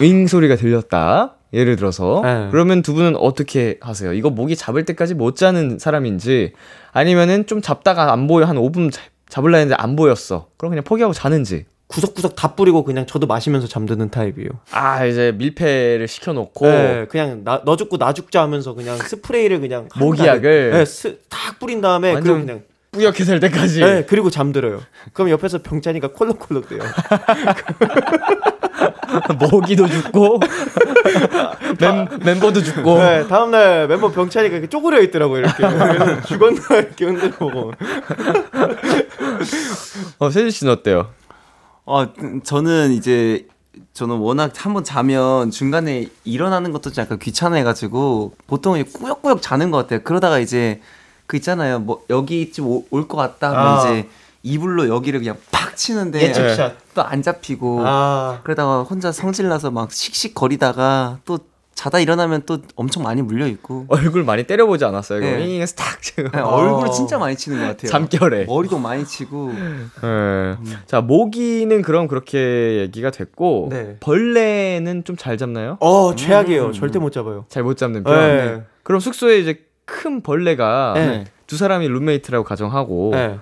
[0.00, 1.34] 윙 소리가 들렸다.
[1.56, 2.48] 예를 들어서 네.
[2.50, 4.12] 그러면 두 분은 어떻게 하세요?
[4.12, 6.52] 이거 모기 잡을 때까지 못 자는 사람인지
[6.92, 10.48] 아니면은 좀 잡다가 안 보여 한 5분 잡- 잡을라 했는데 안 보였어.
[10.56, 11.64] 그럼 그냥 포기하고 자는지.
[11.88, 14.48] 구석구석 다 뿌리고 그냥 저도 마시면서 잠드는 타입이에요.
[14.72, 19.88] 아 이제 밀폐를 시켜놓고 네, 그냥 나, 너 죽고 나 죽자 하면서 그냥 스프레이를 그냥
[19.92, 20.70] 한 모기약을?
[20.72, 22.62] 네, 스, 탁 뿌린 다음에 그리고 그냥
[22.96, 23.80] 뿌옇게 될 때까지.
[23.80, 24.80] 네, 그리고 잠들어요.
[25.12, 26.80] 그럼 옆에서 병찬이가 콜록콜록 돼요.
[29.38, 30.40] 모기도 죽고
[31.78, 32.98] 멤, 멤버도 죽고.
[32.98, 35.40] 네, 다음날 멤버 병찬이가 이렇게 쪼그려 있더라고요.
[35.40, 37.72] 이렇게 죽었나 이렇게 흔들어보고.
[40.18, 41.10] 어 세준 씨는 어때요?
[41.84, 42.06] 어,
[42.42, 43.46] 저는 이제
[43.92, 50.00] 저는 워낙 한번 자면 중간에 일어나는 것도 좀 약간 귀찮아해가지고 보통 꾸역꾸역 자는 것 같아요.
[50.02, 50.80] 그러다가 이제
[51.26, 51.78] 그 있잖아요.
[51.80, 53.80] 뭐 여기쯤 올 것 같다 하면 아.
[53.82, 54.08] 이제
[54.42, 56.94] 이불로 여기를 그냥 팍 치는데 예측샷.
[56.94, 61.38] 또안 잡히고 아, 그러다가 혼자 성질나서 막 씩씩거리다가 또
[61.74, 65.18] 자다 일어나면 또 엄청 많이 물려 있고 얼굴 많이 때려보지 않았어요?
[65.18, 65.44] 이거 네.
[65.44, 67.90] 윙에서 탁 지금 네, 얼굴을 진짜 많이 치는 것 같아요.
[67.90, 68.46] 잠결에.
[68.46, 69.52] 머리도 많이 치고
[70.02, 70.56] 예.
[70.86, 73.96] 자 모기는 그럼 그렇게 얘기가 됐고 네.
[74.00, 75.76] 벌레는 좀 잘 잡나요?
[75.80, 76.66] 어 최악이에요.
[76.66, 76.72] 음.
[76.72, 77.44] 절대 못 잡아요.
[77.50, 78.14] 잘 못 잡는 편.
[78.14, 78.62] 네.
[78.82, 81.24] 그럼 숙소에 이제 큰 벌레가 네.
[81.46, 83.38] 두 사람이 룸메이트라고 가정하고 네.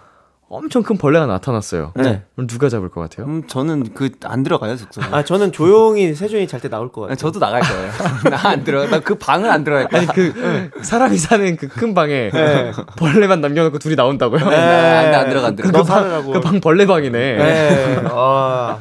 [0.50, 1.92] 엄청 큰 벌레가 나타났어요.
[1.96, 2.22] 네.
[2.37, 3.26] 그럼 누가 잡을 것 같아요?
[3.26, 5.00] 음, 저는 그 안 들어가요 숙소.
[5.11, 7.16] 아 저는 조용히 세준이 잘 때 나올 것 같아요.
[7.16, 7.90] 저도 나갈 거예요.
[8.30, 8.87] 나 안 들어.
[8.87, 10.02] 나 그 방은 안 들어갈 거야.
[10.02, 12.72] 아니 그 사람이 사는 그 큰 방에 네.
[12.98, 14.48] 벌레만 남겨놓고 둘이 나온다고요?
[14.48, 14.54] 네.
[14.57, 15.78] 안 돼, 안 들어가, 안 들어가.
[15.78, 16.33] 너 살으라고.
[16.33, 17.37] 그방 벌레 방이네.
[17.37, 18.02] 네.
[18.12, 18.78] 아.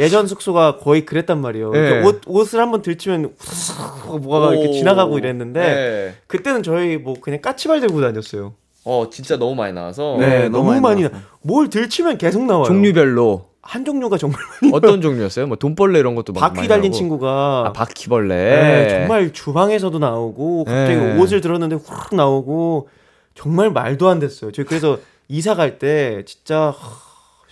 [0.00, 1.70] 예전 숙소가 거의 그랬단 말이에요.
[1.72, 2.02] 네.
[2.02, 4.72] 옷 옷을 한번 들치면 후루룩 뭐가 이렇게 오.
[4.72, 6.14] 지나가고 이랬는데 네.
[6.26, 8.54] 그때는 저희 뭐 그냥 까치발 들고 다녔어요.
[8.84, 11.10] 어 진짜 너무 많이 나와서 네, 너무 너무 많이 많이 나.
[11.42, 12.64] 뭘 들치면 계속 나와요.
[12.64, 14.40] 종류별로 한 종류가 정말
[14.72, 15.46] 어떤 종류였어요?
[15.46, 16.96] 뭐 돈벌레 이런 것도 막 바퀴 달린 나오고.
[16.96, 18.34] 친구가 아 바퀴벌레.
[18.34, 21.18] 네, 정말 주방에서도 나오고 갑자기 네.
[21.20, 22.88] 옷을 들었는데 후룩 나오고
[23.34, 24.50] 정말 말도 안 됐어요.
[24.50, 26.74] 저희 그래서 이사 갈 때 진짜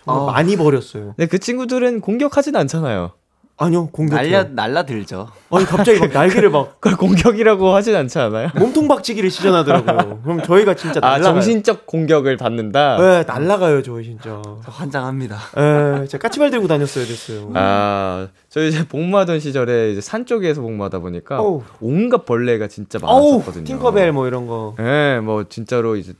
[0.08, 0.24] 아.
[0.32, 1.14] 많이 버렸어요.
[1.16, 3.12] 근데 그 친구들은 공격하진 않잖아요.
[3.60, 4.30] 아니요 공격해요.
[4.30, 5.28] 날려 날라들죠.
[5.50, 8.50] 아니 갑자기 막 날개를 막 그걸 공격이라고 하진 않지 않아요?
[8.56, 10.20] 몸통 박치기를 시전하더라고요.
[10.22, 11.24] 그럼 저희가 진짜 아 날라가요.
[11.34, 12.96] 정신적 공격을 받는다.
[12.98, 14.40] 네, 날라가요 저희 진짜.
[14.44, 15.34] 저 환장합니다.
[15.56, 17.50] 에, 진짜 까치발 들고 다녔어야 됐어요.
[17.54, 21.62] 아, 저희 이제 복무하던 시절에 이제 산 쪽에서 복무하다 보니까 어우.
[21.80, 23.64] 온갖 벌레가 진짜 많았었거든요.
[23.64, 24.76] 팅커벨 뭐 이런 거.
[24.78, 26.12] 예, 뭐 진짜로 이제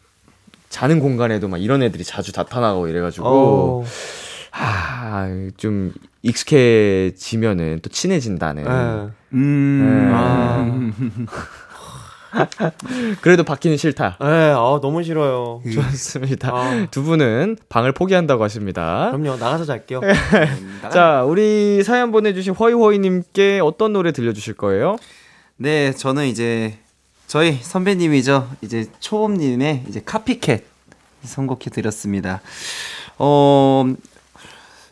[0.78, 3.84] 자는 공간에도 막 이런 애들이 자주 나타나고 이래가지고 어우,
[4.52, 8.62] 아, 좀 익숙해지면은 또 친해진다는.
[8.64, 9.08] 예.
[9.32, 10.12] 음.
[10.14, 10.92] 아.
[13.22, 14.18] 그래도 바뀌는 싫다.
[14.22, 15.62] 예, 아, 너무 싫어요.
[15.68, 16.54] 좋습니다.
[16.54, 16.86] 아.
[16.92, 19.10] 두 분은 방을 포기한다고 하십니다.
[19.10, 20.00] 그럼요, 나가서 잘게요.
[20.92, 24.94] 자, 우리 사연 보내주신 허이허이님께 어떤 노래 들려주실 거예요?
[25.56, 26.78] 네, 저는 이제
[27.28, 28.48] 저희 선배님이죠.
[28.62, 30.64] 이제 초범님의 이제 카피캣
[31.22, 32.40] 선곡해 드렸습니다.
[33.18, 33.84] 어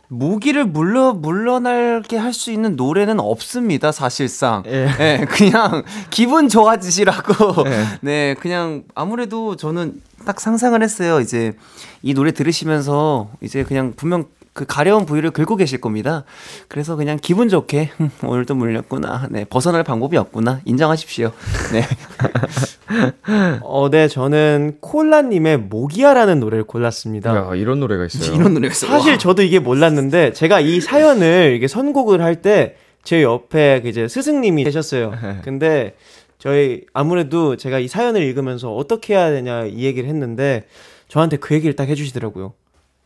[0.09, 3.91] 모기를 물러 물러날게 할 수 있는 노래는 없습니다.
[3.91, 4.63] 사실상.
[4.67, 4.87] 예.
[4.99, 7.65] 네, 그냥 기분 좋아지시라고.
[7.67, 7.85] 예.
[8.03, 11.21] 네, 그냥 아무래도 저는 딱 상상을 했어요.
[11.21, 11.55] 이제
[12.03, 16.25] 이 노래 들으시면서 이제 그냥 분명 그 가려운 부위를 긁고 계실 겁니다.
[16.67, 19.29] 그래서 그냥 기분 좋게 흠, 오늘도 물렸구나.
[19.31, 20.61] 네, 벗어날 방법이 없구나.
[20.65, 21.31] 인정하십시오.
[21.73, 21.85] 네.
[23.63, 27.37] 어, 네, 저는 콜라님의 모기야라는 노래를 골랐습니다.
[27.37, 28.35] 야, 이런 노래가 있어요.
[28.35, 28.91] 이런 노래가 있어요.
[28.91, 34.09] 사실 저도 이게 몰랐는데 제가 이 사연을 이게 선곡을 할 때 제 옆에 그 이제
[34.09, 35.13] 스승님이 계셨어요.
[35.45, 35.95] 근데
[36.39, 40.65] 저희 아무래도 제가 이 사연을 읽으면서 어떻게 해야 되냐 이 얘기를 했는데
[41.09, 42.55] 저한테 그 얘기를 딱 해주시더라고요.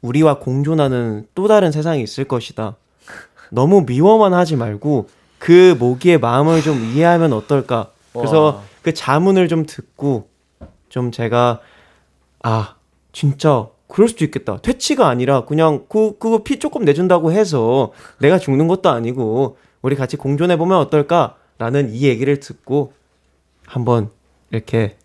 [0.03, 2.77] 우리와 공존하는 또 다른 세상이 있을 것이다.
[3.51, 5.09] 너무 미워만 하지 말고
[5.39, 7.91] 그 모기의 마음을 좀 이해하면 어떨까.
[8.13, 8.63] 그래서 와.
[8.83, 10.29] 그 자문을 좀 듣고
[10.89, 11.61] 좀 제가
[12.43, 12.77] 아
[13.13, 14.59] 진짜 그럴 수도 있겠다.
[14.59, 20.17] 퇴치가 아니라 그냥 그 그거 피 조금 내준다고 해서 내가 죽는 것도 아니고 우리 같이
[20.17, 22.93] 공존해 보면 어떨까라는 이 얘기를 듣고
[23.67, 24.11] 한번
[24.51, 24.97] 이렇게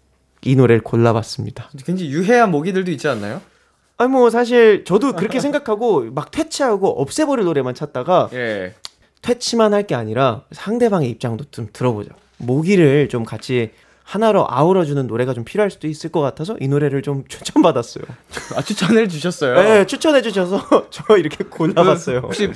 [0.43, 1.69] 이 노래를 골라봤습니다.
[1.83, 3.41] 굉장히 유해한 모기들도 있지 않나요?
[3.97, 8.73] 아니 뭐 사실 저도 그렇게 생각하고 막 퇴치하고 없애버릴 노래만 찾다가 예.
[9.21, 12.11] 퇴치만 할 게 아니라 상대방의 입장도 좀 들어보자.
[12.37, 13.71] 모기를 좀 같이
[14.03, 18.03] 하나로 아우러주는 노래가 좀 필요할 수도 있을 것 같아서 이 노래를 좀 추천받았어요.
[18.55, 19.55] 아 추천해 주셨어요.
[19.55, 20.59] 네, 추천해 주셔서
[20.91, 22.19] 저 이렇게 골라봤어요.
[22.19, 22.53] 혹시 그,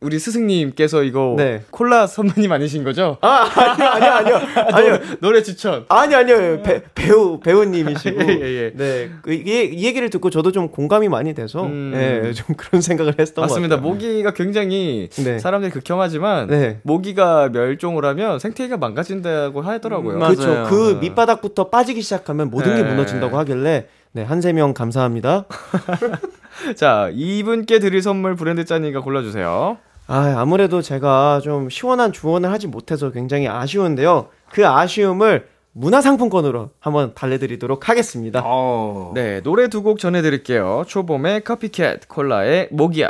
[0.00, 1.62] 우리 스승님께서 이거 네.
[1.70, 3.16] 콜라 선배님 아니신 거죠?
[3.20, 4.36] 아, 아니요, 아니요, 아니요.
[4.72, 4.98] 아니요.
[5.20, 5.84] 노래 추천.
[5.88, 8.72] 아니 아니요 배, 배우 배우님이시고 예, 예, 예.
[8.74, 11.92] 네 그, 이, 이 얘기를 듣고 저도 좀 공감이 많이 돼서 음.
[11.96, 13.76] 예, 좀 그런 생각을 했던 맞습니다.
[13.76, 13.92] 것 같아요.
[13.92, 15.40] 모기가 굉장히 네.
[15.40, 16.78] 사람들이 극혐하지만 네.
[16.84, 20.14] 모기가 멸종을 하면 생태계가 망가진다고 하더라고요.
[20.14, 20.48] 음, 맞- 그렇죠.
[20.48, 20.66] 맞아요.
[20.68, 22.88] 그 밑바닥부터 빠지기 시작하면 모든 게 네.
[22.88, 25.46] 무너진다고 하길래 네 한세명 감사합니다.
[26.76, 29.78] 자, 이분께 드릴 선물 브랜드 짠이가 골라주세요.
[30.08, 34.28] 아 아무래도 제가 좀 시원한 주원을 하지 못해서 굉장히 아쉬운데요.
[34.52, 38.40] 그 아쉬움을 문화상품권으로 한번 달래드리도록 하겠습니다.
[38.44, 39.12] 어.
[39.14, 40.84] 네, 노래 두 곡 전해드릴게요.
[40.86, 43.08] 초봄의 커피캣, 콜라의 모기야.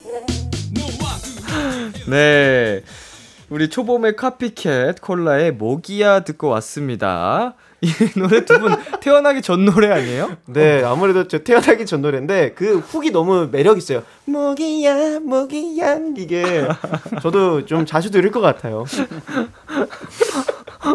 [2.08, 2.82] 네,
[3.50, 7.54] 우리 초봄의 커피캣, 콜라의 모기야 듣고 왔습니다.
[7.80, 7.88] 이
[8.18, 10.36] 노래 두 분 태어나기 전 노래 아니에요?
[10.46, 14.02] 네, 아무래도 저 태어나기 전 노래인데 그 훅이 너무 매력 있어요.
[14.24, 16.66] 모기야, 모기야 이게
[17.22, 18.84] 저도 좀 자주 들을 것 같아요.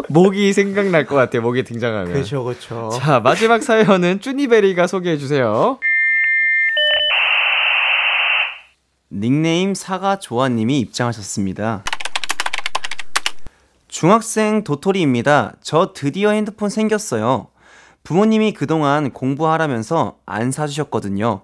[0.08, 1.42] 모기 생각날 것 같아요.
[1.42, 2.12] 모기 등장하면.
[2.12, 2.90] 그렇죠, 그렇죠.
[3.00, 5.78] 자, 마지막 사연은 쭈니베리가 소개해 주세요.
[9.10, 11.84] 닉네임 사과 조아님이 입장하셨습니다.
[13.94, 15.54] 중학생 도토리입니다.
[15.62, 17.46] 저 드디어 핸드폰 생겼어요.
[18.02, 21.42] 부모님이 그동안 공부하라면서 안 사주셨거든요.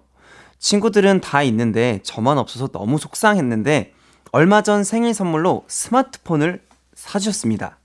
[0.58, 3.92] 친구들은 다 있는데 저만 없어서 너무 속상했는데
[4.32, 6.60] 얼마 전 생일 선물로 스마트폰을
[6.94, 7.78] 사주셨습니다.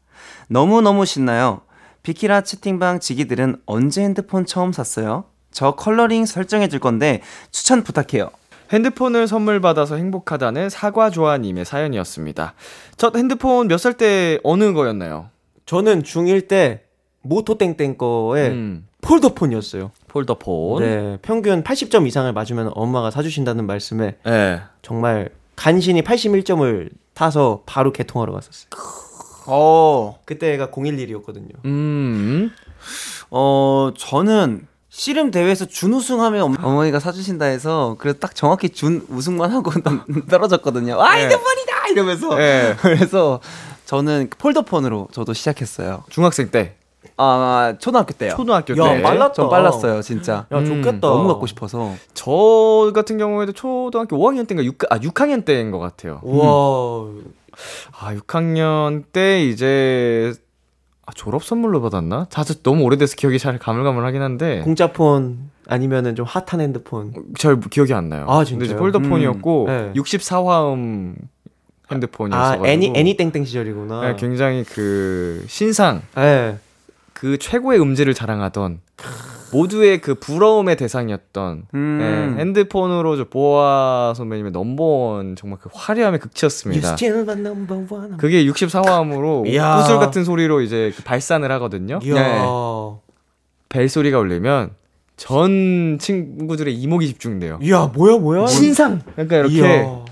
[0.48, 1.62] 너무너무 신나요.
[2.02, 5.26] 비키라 채팅방 지기들은 언제 핸드폰 처음 샀어요?
[5.52, 8.32] 저 컬러링 설정해 줄 건데 추천 부탁해요.
[8.72, 12.54] 핸드폰을 선물 받아서 행복하다는 사과 조아님의 사연이었습니다.
[12.98, 15.30] 첫 핸드폰 몇 살 때 어느 거였나요?
[15.66, 16.84] 저는 중1 때
[17.22, 19.92] 모토땡땡 거에 음, 폴더폰이었어요.
[20.08, 20.84] 폴더폰.
[20.84, 24.62] 네, 평균 80점 이상을 맞으면 엄마가 사주신다는 말씀에 네.
[24.82, 28.70] 정말 간신히 81점을 타서 바로 개통하러 갔었어요.
[29.48, 31.52] 어, 그때가 011이었거든요.
[31.66, 32.52] 음.
[33.32, 39.70] 어, 저는 씨름 대회에서 준우승하면 엄- 어머니가 사주신다 해서 그래서 딱 정확히 준 우승만 하고
[40.30, 41.02] 떨어졌거든요.
[41.02, 41.88] 아, 핸드폰이다!
[41.92, 42.34] 이러면서.
[42.36, 42.74] 네.
[42.80, 43.42] 그래서
[43.86, 46.06] 저는 폴더폰으로 저도 시작했어요.
[46.10, 46.76] 중학생 때.
[47.18, 48.36] 아, 초등학교 때요.
[48.38, 49.02] 초등학교 야, 때.
[49.02, 49.34] 빨랐다.
[49.34, 50.46] 전 빨랐어요, 진짜.
[50.50, 51.00] 야, 음, 좋겠다.
[51.02, 51.94] 너무 갖고 싶어서.
[52.14, 56.22] 저 같은 경우에도 초등학교 5학년 때인가 6, 아, 6학년 때인 것 같아요.
[56.24, 57.10] 우와.
[58.00, 60.34] 아, 6학년 때 이제
[61.06, 62.28] 아, 졸업 선물로 받았나?
[62.30, 67.14] 사실 너무 오래돼서 기억이 잘 가물가물하긴 한데 공짜폰 아니면은 좀 핫한 핸드폰.
[67.38, 68.26] 잘 기억이 안 나요.
[68.28, 68.66] 아, 근데 진짜요?
[68.66, 70.00] 이제 폴더폰이었고 음, 네.
[70.00, 71.16] 64화음
[71.92, 74.02] 핸드폰이었어가지고 아, 애니 애니 땡땡 시절이구나.
[74.02, 76.58] 네, 굉장히 그 신상 네.
[77.14, 78.82] 그 최고의 음질을 자랑하던
[79.52, 81.98] 모두의 그 부러움의 대상이었던 음.
[82.36, 86.96] 네, 핸드폰으로 저 보아 선배님의 넘버원 정말 그 화려함의 극치였습니다.
[88.18, 89.78] 그게 64화음으로 이야.
[89.78, 92.00] 구슬 같은 소리로 이제 그 발산을 하거든요.
[92.00, 92.42] 네.
[93.70, 94.72] 벨 소리가 울리면
[95.18, 97.60] 전 친구들의 이목이 집중돼요.
[97.62, 98.48] 이야, 뭐야, 뭐야?
[98.48, 99.02] 신상.
[99.14, 100.04] 그러니까 이렇게 이야.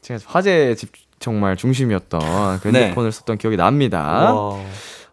[0.00, 2.84] 제가 화제 집 정말 중심이었던 그 네.
[2.84, 4.34] 핸드폰을 썼던 기억이 납니다.
[4.34, 4.58] 와.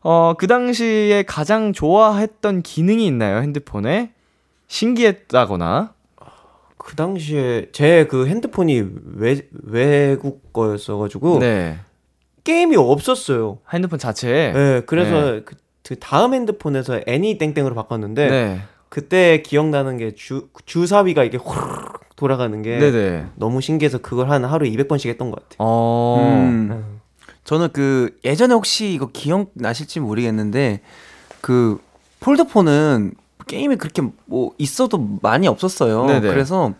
[0.01, 4.11] 어, 그 당시에 가장 좋아했던 기능이 있나요, 핸드폰에?
[4.67, 5.93] 신기했다거나?
[6.77, 8.83] 그 당시에 제 그 핸드폰이
[9.17, 11.77] 외, 외국 거였어가지고 네.
[12.43, 13.59] 게임이 없었어요.
[13.73, 14.53] 핸드폰 자체에?
[14.53, 18.59] 네, 그래서 그, 그 다음 핸드폰에서 애니 땡땡으로 바꿨는데 네.
[18.87, 23.25] 그때 기억나는 게 주 주사위가 이게 호르륵 돌아가는 게 네네.
[23.35, 25.57] 너무 신기해서 그걸 한 하루에 200번씩 했던 것 같아요.
[25.59, 26.17] 어,
[26.49, 26.98] 음.
[27.49, 30.81] 저는 그 예전에 혹시 이거 기억나실지 모르겠는데
[31.41, 31.81] 그
[32.19, 33.15] 폴더폰은
[33.47, 36.05] 게임이 그렇게 뭐 있어도 많이 없었어요.
[36.05, 36.27] 네네.
[36.29, 36.75] 그래서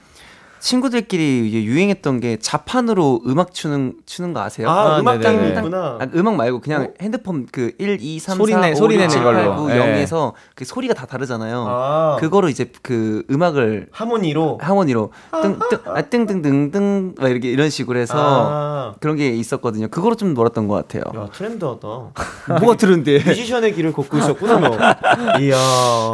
[0.60, 4.70] 친구들끼리 이게 유행했던 게 자판으로 음악 추는 추는 거 아세요?
[4.70, 5.20] 아, 아, 음악.
[5.20, 5.98] 게임이구나.
[6.02, 9.00] 아, 음악 말고 그냥 핸드폰 그 1, 2, 3, 소리 4, 내- 5, 소리 6,
[9.00, 9.38] 내는 7, 걸로.
[9.38, 9.76] 8, 9, 예.
[10.06, 11.66] 0에서 그 소리가 다 다르잖아요.
[11.68, 18.16] 아, 그거로 이제 그 음악을 하모니로 하모니로 뜬뜬 아, 뜬뜬등등 막 이렇게 이런 식으로 해서
[18.18, 19.88] 아, 그런 게 있었거든요.
[19.88, 21.04] 그거로 좀 놀았던 것 같아요.
[21.16, 21.88] 야 트렌드하다.
[22.62, 23.20] 뭐가 들은데?
[23.24, 24.70] 뮤지션의 길을 걷고 있었구나 너.
[25.40, 25.56] 이야.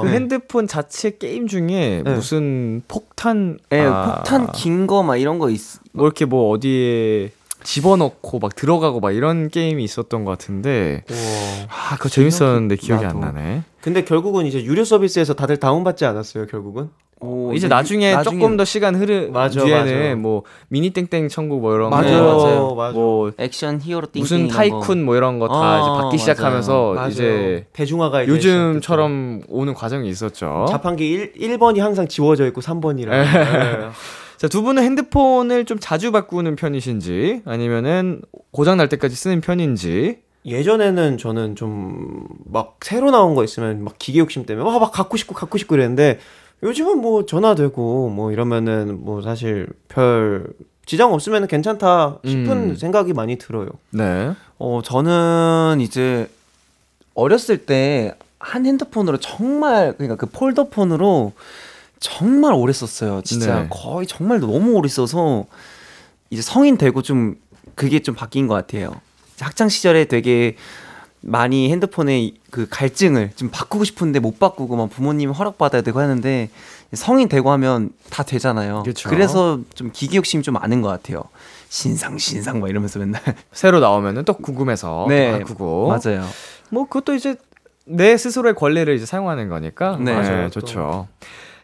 [0.01, 2.13] 그 핸드폰 자체 게임 중에 네.
[2.13, 5.59] 무슨 폭탄, 예, 아, 폭탄 긴 거 막 이런 거 있.
[5.93, 7.31] 뭐 이렇게 뭐 어디에
[7.63, 11.03] 집어넣고 막 들어가고 막 이런 게임이 있었던 것 같은데
[11.67, 13.33] 아 그거 재밌었는데 기억이 안 나도.
[13.33, 13.63] 나네.
[13.81, 16.89] 근데 결국은 이제 유료 서비스에서 다들 다운받지 않았어요, 결국은?
[17.21, 20.15] 오, 이제 근데 나중에, 유- 조금 더 시간 흐르 맞아, 뒤에는 맞아.
[20.15, 22.75] 뭐 미니 땡땡 천국 뭐 이런 맞아요, 거 맞아요.
[22.75, 22.93] 맞아.
[22.93, 24.55] 뭐 액션 히어로 띵띵 무슨 이런 거.
[24.55, 26.17] tycoon 뭐 이런 거다 어, 이제 받기 맞아요.
[26.17, 27.09] 시작하면서 맞아요.
[27.09, 30.65] 이제 대중화가 이제 요즘처럼 오는 과정이 있었죠.
[30.69, 33.09] 자판기 1, 1번이 항상 지워져 있고 3번이라.
[34.45, 40.19] 자, 두 분은 핸드폰을 좀 자주 바꾸는 편이신지 아니면은 고장 날 때까지 쓰는 편인지.
[40.45, 45.17] 예전에는 저는 좀 막 새로 나온 거 있으면 막 기계 욕심 때문에 와 막 갖고
[45.17, 46.19] 싶고 갖고 싶고 그랬는데
[46.61, 50.45] 요즘은 뭐 전화되고 뭐 이러면은 뭐 사실 별
[50.85, 52.75] 지장 없으면 괜찮다 싶은 음.
[52.75, 53.69] 생각이 많이 들어요.
[53.89, 54.31] 네.
[54.59, 56.29] 어, 저는 이제
[57.15, 58.13] 어렸을 때
[58.45, 61.33] 한 핸드폰으로 정말 그러니까 그 폴더폰으로
[61.99, 63.21] 정말 오래 썼어요.
[63.23, 63.67] 진짜 네.
[63.69, 65.45] 거의 정말 너무 오래 써서
[66.29, 67.35] 이제 성인 되고 좀
[67.75, 68.93] 그게 좀 바뀐 것 같아요.
[69.39, 70.55] 학창 시절에 되게
[71.21, 76.49] 많이 핸드폰의 그 갈증을 좀 바꾸고 싶은데 못 바꾸고 막 부모님 허락 받아야 되고 하는데
[76.93, 78.83] 성인 되고 하면 다 되잖아요.
[78.83, 79.09] 그쵸.
[79.09, 81.23] 래서 좀 기기 욕심이 좀 많은 것 같아요.
[81.67, 85.87] 신상 신상 막 이러면서 맨날 새로 나오면은 또 궁금해서 네, 또 바꾸고.
[85.87, 86.25] 맞아요.
[86.69, 87.35] 뭐 그것도 이제
[87.85, 89.97] 내 스스로의 권리를 이제 사용하는 거니까.
[89.99, 90.13] 네.
[90.13, 91.07] 맞아요, 좋죠.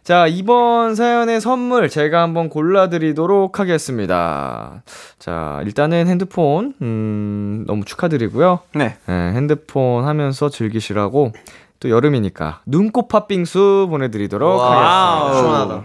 [0.04, 4.82] 자, 이번 사연의 선물 제가 한번 골라드리도록 하겠습니다.
[5.20, 8.60] 자, 일단은 핸드폰, 음, 너무 축하드리고요.
[8.74, 8.98] 네.
[9.06, 11.34] 네, 핸드폰 하면서 즐기시라고
[11.80, 15.26] 또 여름이니까 눈꽃 팥빙수 보내드리도록 와우.
[15.28, 15.40] 하겠습니다.
[15.40, 15.84] 시원하다.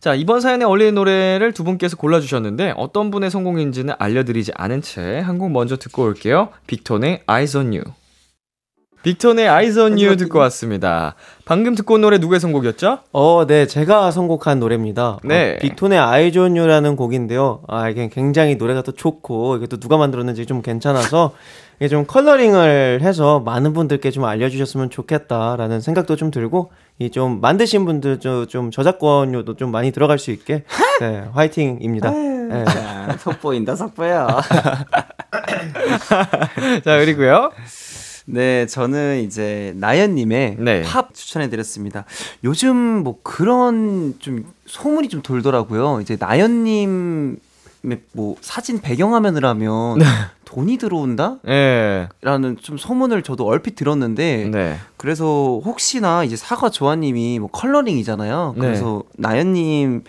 [0.00, 5.38] 자, 이번 사연에 어울리는 노래를 두 분께서 골라주셨는데 어떤 분의 성공인지는 알려드리지 않은 채 한
[5.38, 6.50] 곡 먼저 듣고 올게요.
[6.66, 7.84] 빅톤의 Eyes on You.
[9.04, 11.14] 빅톤의 Eyes on You 듣고 왔습니다.
[11.44, 13.00] 방금 듣고 온 노래 누구의 선곡이었죠?
[13.12, 15.18] 어, 네, 제가 선곡한 노래입니다.
[15.24, 15.56] 네.
[15.56, 17.60] 어, 빅톤의 아이존유라는 곡인데요.
[17.68, 21.32] 아, 이게 굉장히 노래가 또 좋고, 이게 또 누가 만들었는지 좀 괜찮아서,
[21.78, 27.84] 이게 좀 컬러링을 해서 많은 분들께 좀 알려주셨으면 좋겠다라는 생각도 좀 들고, 이 좀 만드신
[27.84, 30.64] 분들 좀, 좀 저작권료도 좀 많이 들어갈 수 있게,
[31.00, 32.10] 네, 화이팅입니다.
[32.10, 32.64] 네.
[33.18, 34.26] 속 보인다, 속 보여.
[36.84, 37.50] 자, 그리고요.
[38.26, 40.82] 네, 저는 이제 나연님의 네.
[40.82, 42.04] 팝 추천해드렸습니다.
[42.42, 46.00] 요즘 뭐 그런 좀 소문이 좀 돌더라고요.
[46.00, 47.36] 이제 나연님의
[48.12, 49.98] 뭐 사진 배경화면을 하면
[50.44, 51.38] 돈이 들어온다?
[51.48, 52.08] 예.
[52.22, 54.76] 라는 좀 소문을 저도 얼핏 들었는데 네.
[54.96, 58.54] 그래서 혹시나 이제 사과 조아님이 뭐 컬러링이잖아요.
[58.56, 58.60] 네.
[58.60, 60.04] 그래서 나연님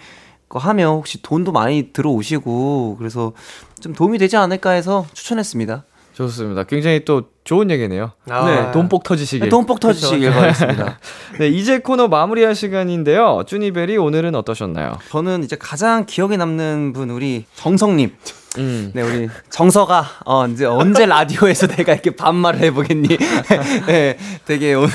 [0.48, 3.34] 거 하면 혹시 돈도 많이 들어오시고 그래서
[3.82, 5.84] 좀 도움이 되지 않을까 해서 추천했습니다.
[6.16, 6.64] 좋습니다.
[6.64, 8.12] 굉장히 또 좋은 얘기네요.
[8.30, 8.46] 아.
[8.46, 8.72] 네.
[8.72, 9.50] 돈복 터지시길.
[9.50, 11.00] 돈복 터지시길 바라겠습니다.
[11.40, 13.44] 네, 이제 코너 마무리할 시간인데요.
[13.46, 14.98] 쭈니벨이 오늘은 어떠셨나요?
[15.10, 18.16] 저는 이제 가장 기억에 남는 분 우리 정성님.
[18.58, 18.92] 음.
[18.94, 23.10] 네, 우리 정서가 어 이제 언제 라디오에서 내가 이렇게 반말을 해보겠니?
[23.86, 24.90] 네, 되게 오늘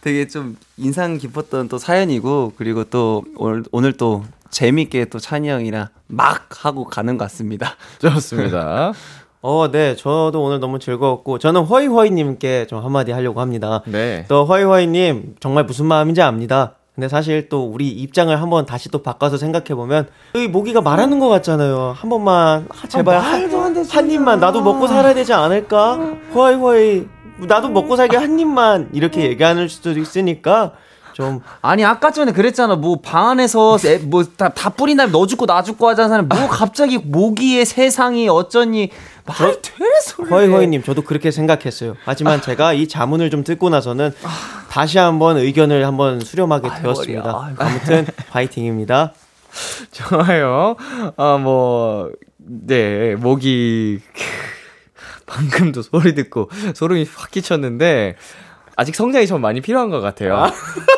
[0.00, 5.88] 되게 좀 인상 깊었던 또 사연이고 그리고 또 오늘 오늘 또 재밌게 또 찬이 형이랑
[6.06, 7.76] 막 하고 가는 것 같습니다.
[7.98, 8.92] 좋습니다.
[9.42, 13.82] 어, 네, 저도 오늘 너무 즐거웠고, 저는 허이허이님께 좀 한마디 하려고 합니다.
[13.86, 14.26] 네.
[14.28, 16.74] 또 허이허이님 정말 무슨 마음인지 압니다.
[16.94, 21.28] 근데 사실 또 우리 입장을 한번 다시 또 바꿔서 생각해 보면 이 모기가 말하는 것
[21.28, 21.94] 같잖아요.
[21.96, 23.50] 한 번만 아, 제발 한,
[23.88, 25.98] 한 입만 나도 먹고 살아야 되지 않을까?
[26.34, 27.06] 허이허이
[27.46, 30.72] 나도 먹고 살게 한 입만 이렇게 얘기하는 수도 있으니까
[31.12, 35.62] 좀 아니 아까 전에 그랬잖아 뭐 방 안에서 뭐다 다 뿌린 다음에 너 죽고 나
[35.62, 38.90] 죽고 하자는 사람 뭐 갑자기 모기의 세상이 어쩌니
[39.26, 41.96] 말 되는 소리 허이허이님 저도 그렇게 생각했어요.
[42.04, 44.12] 하지만 제가 이 자문을 좀 듣고 나서는
[44.70, 47.40] 다시 한번 의견을 한번 수렴하게 아이, 되었습니다.
[47.44, 47.62] 아이고.
[47.62, 49.12] 아무튼 파이팅입니다.
[49.92, 50.76] 좋아요.
[51.16, 54.00] 아, 뭐, 네, 목이,
[55.26, 58.16] 방금도 소리 듣고 소름이 확 끼쳤는데,
[58.80, 60.46] 아직 성장이 좀 많이 필요한 것 같아요.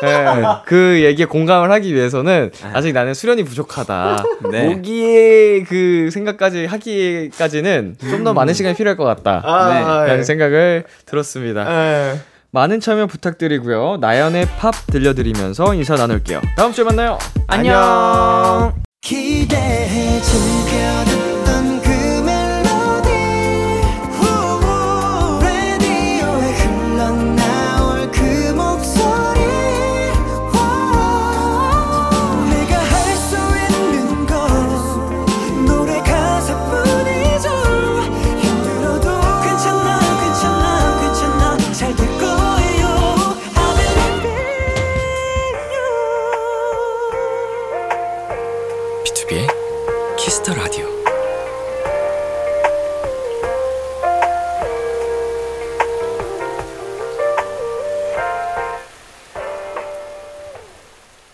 [0.01, 0.25] 네,
[0.65, 4.23] 그 얘기에 공감을 하기 위해서는 아직 나는 수련이 부족하다.
[4.51, 4.69] 네.
[4.69, 9.41] 모기의 그 생각까지 하기까지는 좀 더 많은 시간이 필요할 것 같다.
[9.43, 10.23] 아, 네, 라는 예.
[10.23, 11.65] 생각을 들었습니다.
[11.69, 12.15] 에.
[12.51, 13.97] 많은 참여 부탁드리고요.
[13.99, 16.39] 나연의 팝 들려드리면서 인사 나눌게요.
[16.55, 17.17] 다음 주에 만나요.
[17.47, 18.71] 안녕.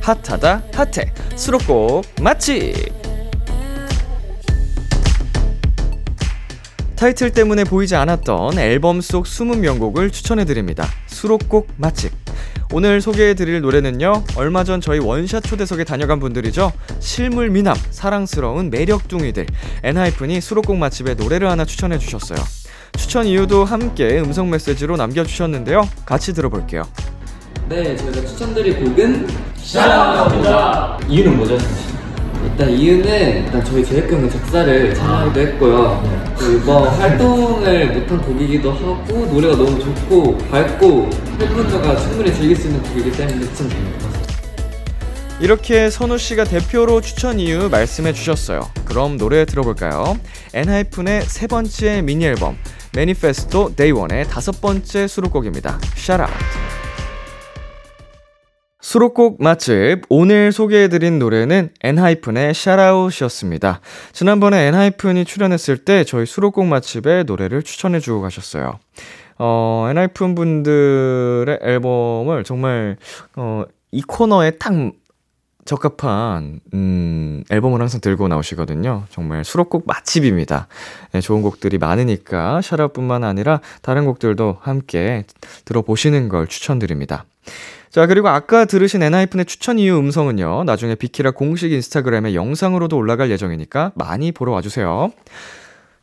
[0.00, 1.12] 핫하다 핫해.
[1.36, 2.92] 수록곡 맛집
[6.96, 10.86] 타이틀 때문에 보이지 않았던 앨범 속 숨은 명곡을 추천해드립니다.
[11.06, 12.12] 수록곡 맛집
[12.72, 16.72] 오늘 소개해드릴 노래는요 얼마 전 저희 원샷 초대석에 다녀간 분들이죠?
[17.00, 19.46] 실물 미남 사랑스러운 매력둥이들.
[19.82, 22.38] 엔하이픈이 수록곡 맛집에 노래를 하나 추천해주셨어요.
[22.98, 25.88] 추천 이유도 함께 음성 메시지로 남겨주셨는데요.
[26.04, 26.82] 같이 들어볼게요
[27.68, 30.98] 네, 저희가 추천드릴 곡은 샤라입니다.
[31.08, 31.58] 이유는 뭐죠?
[32.44, 36.34] 일단 이유는 일단 저희 제이크 형이 작사를 참여하기도 했고요.
[36.38, 42.82] 또 이번 활동을 못한 곡이기도 하고 노래가 너무 좋고 밝고 팬분들과 충분히 즐길 수 있는
[42.82, 44.08] 곡이기 때문에 추천드립니다.
[45.40, 48.68] 이렇게 선우 씨가 대표로 추천 이유 말씀해 주셨어요.
[48.84, 50.18] 그럼 노래 들어볼까요?
[50.52, 52.58] 엔하이픈의 세 번째 미니 앨범
[52.94, 55.78] Manifesto Day One의 다섯 번째 수록곡입니다.
[55.96, 56.32] Shout out.
[58.80, 63.80] 수록곡 맛집 오늘 소개해드린 노래는 엔하이픈의 Shout Out이었습니다.
[64.12, 68.78] 지난번에 엔하이픈이 출연했을 때 저희 수록곡 맛집에 노래를 추천해주고 가셨어요.
[69.38, 72.96] 어, 엔하이픈 분들의 앨범을 정말
[73.36, 74.72] 어, 이 코너에 딱
[75.64, 79.04] 적합한 음, 앨범을 항상 들고 나오시거든요.
[79.10, 80.68] 정말 수록곡 맛집입니다.
[81.12, 85.24] 네, 좋은 곡들이 많으니까 Shout Out뿐만 아니라 다른 곡들도 함께
[85.64, 87.24] 들어보시는 걸 추천드립니다.
[87.90, 93.92] 자, 그리고 아까 들으신 엔하이픈의 추천 이유 음성은요, 나중에 비키라 공식 인스타그램에 영상으로도 올라갈 예정이니까
[93.96, 95.10] 많이 보러 와주세요.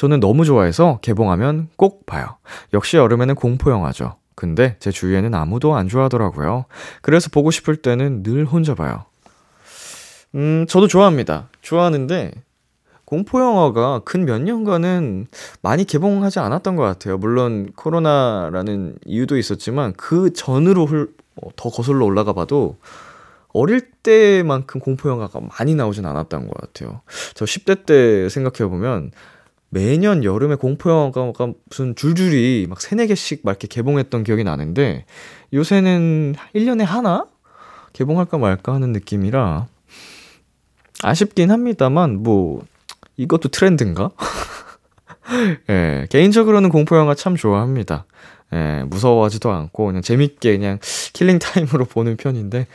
[0.00, 2.38] 저는 너무 좋아해서 개봉하면 꼭 봐요.
[2.72, 4.16] 역시 여름에는 공포 영화죠.
[4.34, 6.64] 근데 제 주위에는 아무도 안 좋아하더라고요.
[7.02, 9.04] 그래서 보고 싶을 때는 늘 혼자 봐요.
[10.34, 11.50] 음, 저도 좋아합니다.
[11.60, 12.32] 좋아하는데,
[13.04, 15.26] 공포 영화가 근 몇 년간은
[15.60, 17.18] 많이 개봉하지 않았던 것 같아요.
[17.18, 22.78] 물론 코로나라는 이유도 있었지만, 그 전으로 훌, 어, 더 거슬러 올라가 봐도,
[23.52, 27.02] 어릴 때만큼 공포 영화가 많이 나오진 않았던 것 같아요.
[27.34, 29.10] 저 10대 때 생각해 보면
[29.70, 35.06] 매년 여름에 공포영화가 무슨 줄줄이 막 세네 개씩 막 이렇게 개봉했던 기억이 나는데
[35.52, 37.26] 요새는 1년에 하나?
[37.92, 39.66] 개봉할까 말까 하는 느낌이라
[41.02, 42.62] 아쉽긴 합니다만 뭐
[43.16, 44.10] 이것도 트렌드인가?
[45.70, 48.06] 예, 개인적으로는 공포영화 참 좋아합니다.
[48.52, 50.78] 예, 무서워하지도 않고 그냥 재밌게 그냥
[51.12, 52.66] killing time으로 보는 편인데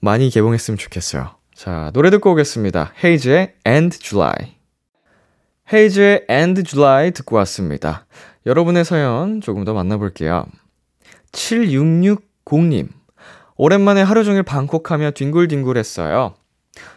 [0.00, 1.30] 많이 개봉했으면 좋겠어요.
[1.54, 2.92] 자, 노래 듣고 오겠습니다.
[3.04, 4.57] 헤이즈의 And July.
[5.72, 8.06] 헤이즈의 And July 듣고 왔습니다.
[8.46, 10.46] 여러분의 사연 조금 더 만나볼게요.
[11.32, 12.88] 7660님.
[13.56, 16.34] 오랜만에 하루 종일 방콕하며 뒹굴뒹굴했어요.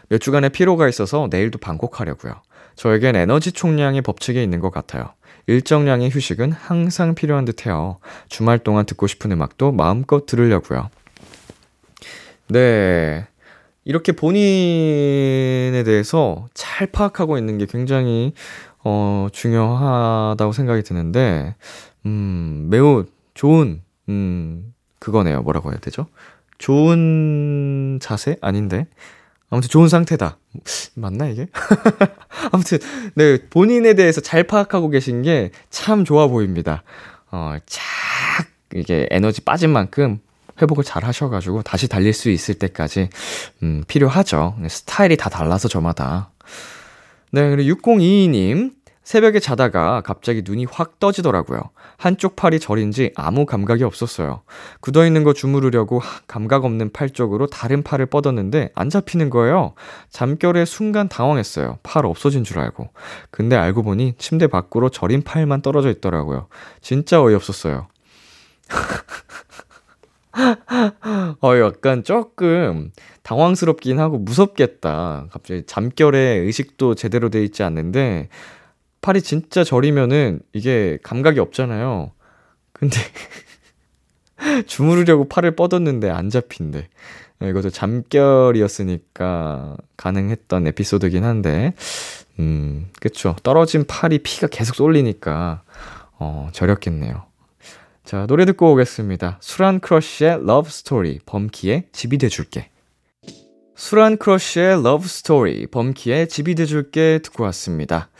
[0.08, 2.40] 몇 주간의 피로가 있어서 내일도 방콕하려고요.
[2.76, 5.12] 저에겐 에너지 총량의 법칙이 있는 것 같아요.
[5.48, 7.98] 일정량의 휴식은 항상 필요한 듯해요.
[8.28, 10.88] 주말 동안 듣고 싶은 음악도 마음껏 들으려고요.
[12.48, 13.26] 네.
[13.84, 18.32] 이렇게 본인에 대해서 잘 파악하고 있는 게 굉장히,
[18.84, 21.54] 어, 중요하다고 생각이 드는데,
[22.06, 23.04] 음, 매우
[23.34, 25.42] 좋은, 음, 그거네요.
[25.42, 26.06] 뭐라고 해야 되죠?
[26.58, 28.36] 좋은 자세?
[28.40, 28.86] 아닌데.
[29.50, 30.38] 아무튼 좋은 상태다.
[30.94, 31.46] 맞나, 이게?
[32.52, 32.78] 아무튼,
[33.14, 36.82] 네, 본인에 대해서 잘 파악하고 계신 게 참 좋아 보입니다.
[37.30, 37.82] 어, 착,
[38.74, 40.20] 이게 에너지 빠진 만큼
[40.60, 43.08] 회복을 잘 하셔가지고 다시 달릴 수 있을 때까지
[43.62, 44.56] 음, 필요하죠.
[44.68, 46.30] 스타일이 다 달라서 저마다.
[47.30, 48.82] 네, 그리고 6022님.
[49.04, 51.60] 새벽에 자다가 갑자기 눈이 확 떠지더라고요.
[51.96, 54.42] 한쪽 팔이 저린지 아무 감각이 없었어요.
[54.80, 59.74] 굳어있는 거 주무르려고 감각 없는 팔 쪽으로 다른 팔을 뻗었는데 안 잡히는 거예요.
[60.10, 61.78] 잠결에 순간 당황했어요.
[61.82, 62.90] 팔 없어진 줄 알고.
[63.30, 66.46] 근데 알고 보니 침대 밖으로 저린 팔만 떨어져 있더라고요.
[66.80, 67.88] 진짜 어이없었어요.
[71.40, 72.90] 어, 약간 조금
[73.22, 75.28] 당황스럽긴 하고 무섭겠다.
[75.30, 78.28] 갑자기 잠결에 의식도 제대로 돼 있지 않는데,
[79.00, 82.12] 팔이 진짜 저리면은 이게 감각이 없잖아요.
[82.72, 82.96] 근데
[84.66, 86.88] 주무르려고 팔을 뻗었는데 안 잡힌대.
[87.40, 88.56] 네, 이것도 잠결이었으니까
[89.96, 91.74] 가능했던 에피소드긴 한데,
[92.38, 93.34] 음, 그쵸.
[93.42, 95.62] 떨어진 팔이 피가 계속 쏠리니까,
[96.18, 97.24] 어, 저렸겠네요.
[98.04, 99.38] 자, 노래 듣고 오겠습니다.
[99.40, 102.70] 수란 크러쉬의 Love Story, 범키의 집이 돼줄게.
[103.76, 108.10] 수란 크러쉬의 Love Story, 범키의 집이 돼줄게 듣고 왔습니다.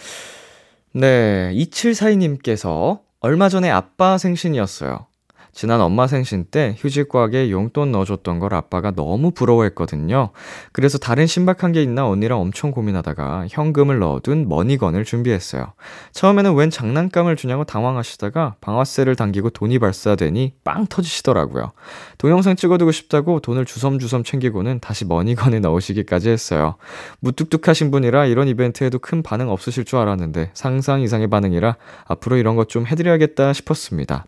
[0.95, 5.07] 네, 2742님께서 얼마 전에 아빠 생신이었어요.
[5.53, 10.31] 지난 엄마 생신 때 휴지곽에 용돈 넣어줬던 걸 아빠가 너무 부러워했거든요.
[10.73, 15.73] 그래서 다른 신박한 게 있나 언니랑 엄청 고민하다가 현금을 넣어둔 money gun을 준비했어요.
[16.13, 21.73] 처음에는 웬 장난감을 주냐고 당황하시다가 방아쇠를 당기고 돈이 발사되니 빵 터지시더라고요.
[22.19, 26.75] 동영상 찍어두고 싶다고 돈을 주섬주섬 챙기고는 다시 머니건에 넣으시기까지 했어요.
[27.21, 31.77] 무뚝뚝하신 분이라 이런 이벤트에도 큰 반응 없으실 줄 알았는데 상상 이상의 반응이라
[32.07, 34.25] 앞으로 이런 것 좀 해드려야겠다 싶었습니다.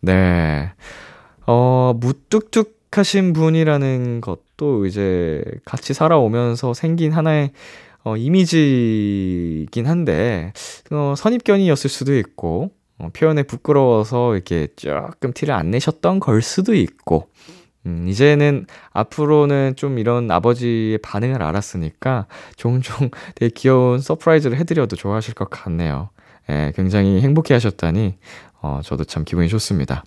[0.00, 0.72] 네.
[1.46, 7.52] 어, 무뚝뚝하신 분이라는 것도 이제 같이 살아오면서 생긴 하나의
[8.02, 10.54] 어, 이미지이긴 한데,
[10.90, 17.28] 어, 선입견이었을 수도 있고, 어, 표현에 부끄러워서 이렇게 조금 티를 안 내셨던 걸 수도 있고,
[17.86, 22.26] 음, 이제는 앞으로는 좀 이런 아버지의 반응을 알았으니까
[22.56, 26.10] 종종 되게 귀여운 surprise를 해드려도 좋아하실 것 같네요.
[26.48, 28.16] 예, 굉장히 행복해 하셨다니,
[28.62, 30.04] 어, 저도 참 기분이 좋습니다.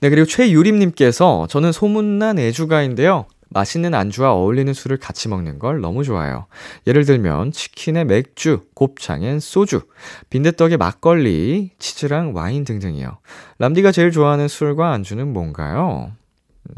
[0.00, 3.26] 네, 그리고 최유림님께서 저는 소문난 애주가인데요.
[3.48, 6.46] 맛있는 안주와 어울리는 술을 같이 먹는 걸 너무 좋아해요.
[6.86, 9.82] 예를 들면 치킨에 맥주, 곱창엔 소주,
[10.30, 13.18] 빈대떡에 막걸리, 치즈랑 와인 등등이요.
[13.58, 16.12] 람디가 제일 좋아하는 술과 안주는 뭔가요?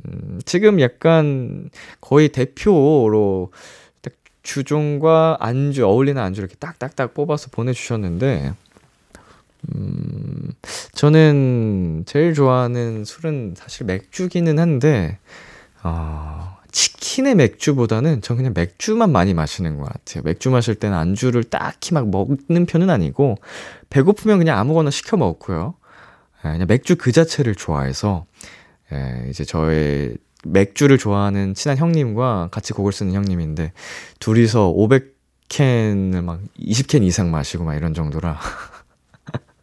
[0.06, 3.52] 음, 지금 약간 거의 대표로 딱
[4.49, 8.55] 주종과 안주, 어울리는 안주 이렇게 딱딱딱 뽑아서 보내주셨는데,
[9.74, 10.53] 음,
[10.92, 15.18] 저는 제일 좋아하는 술은 사실 맥주기는 한데,
[15.82, 20.22] 어, 치킨의 맥주보다는 전 그냥 맥주만 많이 마시는 것 같아요.
[20.24, 23.36] 맥주 마실 때는 안주를 딱히 막 먹는 편은 아니고,
[23.90, 25.74] 배고프면 그냥 아무거나 시켜 먹고요.
[26.46, 28.24] 예, 그냥 맥주 그 자체를 좋아해서,
[28.94, 33.72] 예, 이제 저의 맥주를 좋아하는 친한 형님과 같이 곡을 쓰는 형님인데,
[34.20, 38.39] 둘이서 500캔을 막 20캔 이상 마시고 막 이런 정도라.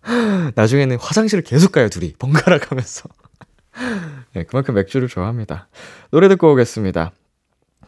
[0.56, 2.14] 나중에는 화장실을 계속 가요, 둘이.
[2.20, 3.10] 번갈아 가면서.
[4.34, 5.68] 네, 그만큼 맥주를 좋아합니다.
[6.12, 7.12] 노래 듣고 오겠습니다.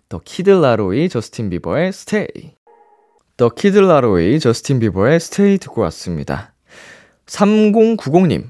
[0.10, 2.56] The Kid LAROI 저스틴 비버의 Stay.
[3.36, 6.54] The Kid LAROI 저스틴 비버의 Stay 듣고 왔습니다.
[7.28, 8.50] 3090님.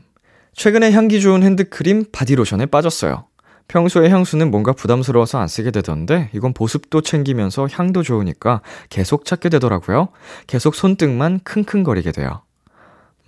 [0.54, 3.27] 최근에 향기 좋은 핸드크림 바디로션에 빠졌어요.
[3.68, 10.09] 평소에 향수는 뭔가 부담스러워서 안 쓰게 되던데 이건 보습도 챙기면서 향도 좋으니까 계속 찾게 되더라고요.
[10.47, 12.41] 계속 손등만 킁킁거리게 돼요.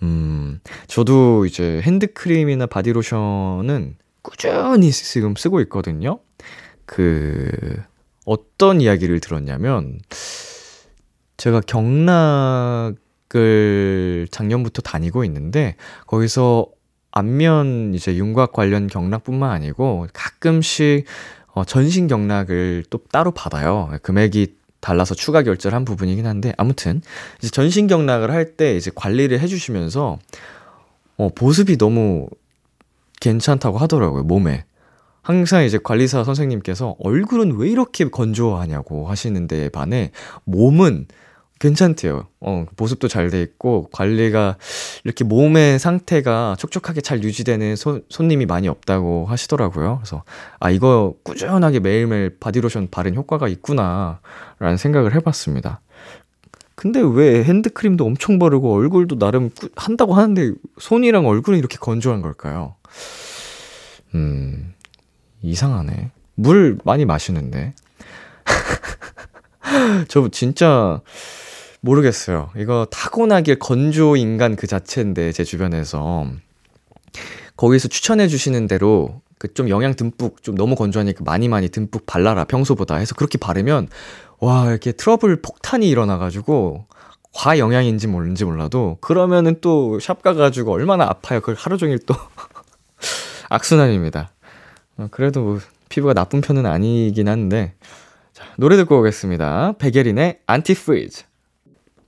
[0.01, 6.19] 음, 저도 이제 핸드크림이나 바디로션은 꾸준히 지금 쓰고 있거든요.
[6.85, 7.81] 그,
[8.25, 9.99] 어떤 이야기를 들었냐면,
[11.37, 12.97] 제가 경락을
[14.31, 15.75] 작년부터 다니고 있는데,
[16.07, 16.67] 거기서
[17.11, 21.05] 안면 이제 윤곽 관련 경락뿐만 아니고 가끔씩
[21.53, 23.91] 어, 전신 경락을 또 따로 받아요.
[24.03, 27.01] 금액이 달라서 추가 결제를 한 부분이긴 한데 아무튼
[27.39, 30.19] 이제 전신 경락을 할 때 이제 관리를 해주시면서
[31.17, 32.27] 어 보습이 너무
[33.19, 34.63] 괜찮다고 하더라고요 몸에
[35.21, 40.11] 항상 이제 관리사 선생님께서 얼굴은 왜 이렇게 건조하냐고 하시는데 반해
[40.45, 41.07] 몸은
[41.59, 42.27] 괜찮대요.
[42.39, 44.57] 어, 보습도 잘 돼 있고, 관리가
[45.03, 49.97] 이렇게 몸의 상태가 촉촉하게 잘 유지되는 소, 손님이 많이 없다고 하시더라고요.
[50.01, 50.23] 그래서,
[50.59, 54.19] 아, 이거 꾸준하게 매일매일 바디로션 바른 효과가 있구나,
[54.59, 55.81] 라는 생각을 해봤습니다.
[56.75, 62.75] 근데 왜 핸드크림도 엄청 바르고 얼굴도 나름 한다고 하는데 손이랑 얼굴은 이렇게 건조한 걸까요?
[64.15, 64.73] 음,
[65.41, 66.11] 이상하네.
[66.35, 67.73] 물 많이 마시는데.
[70.07, 71.01] 저 진짜
[71.81, 72.49] 모르겠어요.
[72.57, 76.27] 이거 타고나길 건조 인간 그 자체인데 제 주변에서
[77.57, 82.43] 거기서 추천해 주시는 대로 그 좀 영양 듬뿍 좀 너무 건조하니까 많이 많이 듬뿍 발라라
[82.43, 83.87] 평소보다 해서 그렇게 바르면
[84.39, 86.85] 와 이렇게 트러블 폭탄이 일어나가지고
[87.33, 91.39] 과영양인지 뭔지 몰라도 그러면은 또 샵 가가지고 얼마나 아파요.
[91.39, 92.15] 그걸 하루 종일 또
[93.49, 94.31] 악순환입니다.
[94.97, 97.75] 어, 그래도 뭐 피부가 나쁜 편은 아니긴 한데
[98.33, 99.73] 자, 노래 듣고 오겠습니다.
[99.79, 101.23] 백예린의 Antifreeze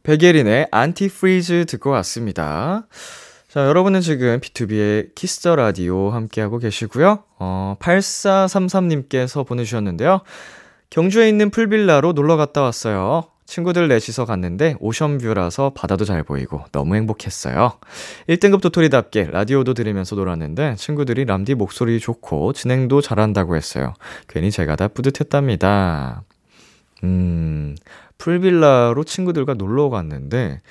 [0.03, 2.87] 백예린의 Antifreeze 듣고 왔습니다.
[3.47, 7.23] 자, 여러분은 지금 B2B의 키스터 라디오 함께하고 계시고요.
[7.37, 10.21] 어, 8433님께서 보내주셨는데요.
[10.89, 13.25] 경주에 있는 풀빌라로 놀러 갔다 왔어요.
[13.45, 17.73] 친구들 넷이서 갔는데 오션뷰라서 바다도 잘 보이고 너무 행복했어요.
[18.29, 23.93] 1등급 도토리답게 라디오도 들으면서 놀았는데 친구들이 람디 목소리 좋고 진행도 잘한다고 했어요.
[24.29, 26.23] 괜히 제가 다 뿌듯했답니다.
[27.03, 27.75] 음,
[28.21, 30.61] 풀빌라로 친구들과 놀러 갔는데,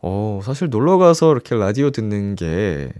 [0.00, 2.92] 어, 사실 놀러 가서 이렇게 라디오 듣는 게,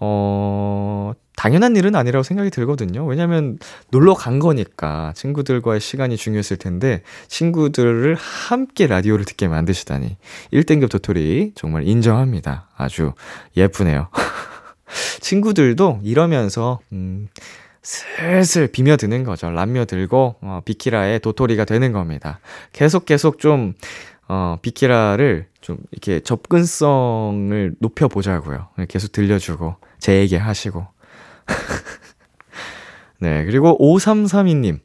[0.00, 3.04] 어, 당연한 일은 아니라고 생각이 들거든요.
[3.04, 3.58] 왜냐면
[3.90, 10.16] 놀러 간 거니까 친구들과의 시간이 중요했을 텐데 친구들을 함께 라디오를 듣게 만드시다니
[10.52, 12.68] 1등급 도토리 정말 인정합니다.
[12.74, 13.12] 아주
[13.54, 14.08] 예쁘네요.
[15.20, 17.28] 친구들도 이러면서 음
[17.86, 19.48] 슬슬 비며드는 거죠.
[19.48, 22.40] 람며들고 어, 비키라의 도토리가 되는 겁니다.
[22.72, 23.74] 계속 계속 좀
[24.26, 28.70] 어, 비키라를 좀 이렇게 접근성을 높여보자고요.
[28.88, 30.84] 계속 들려주고 제 얘기 하시고
[33.20, 34.80] 네, 그리고 5332님.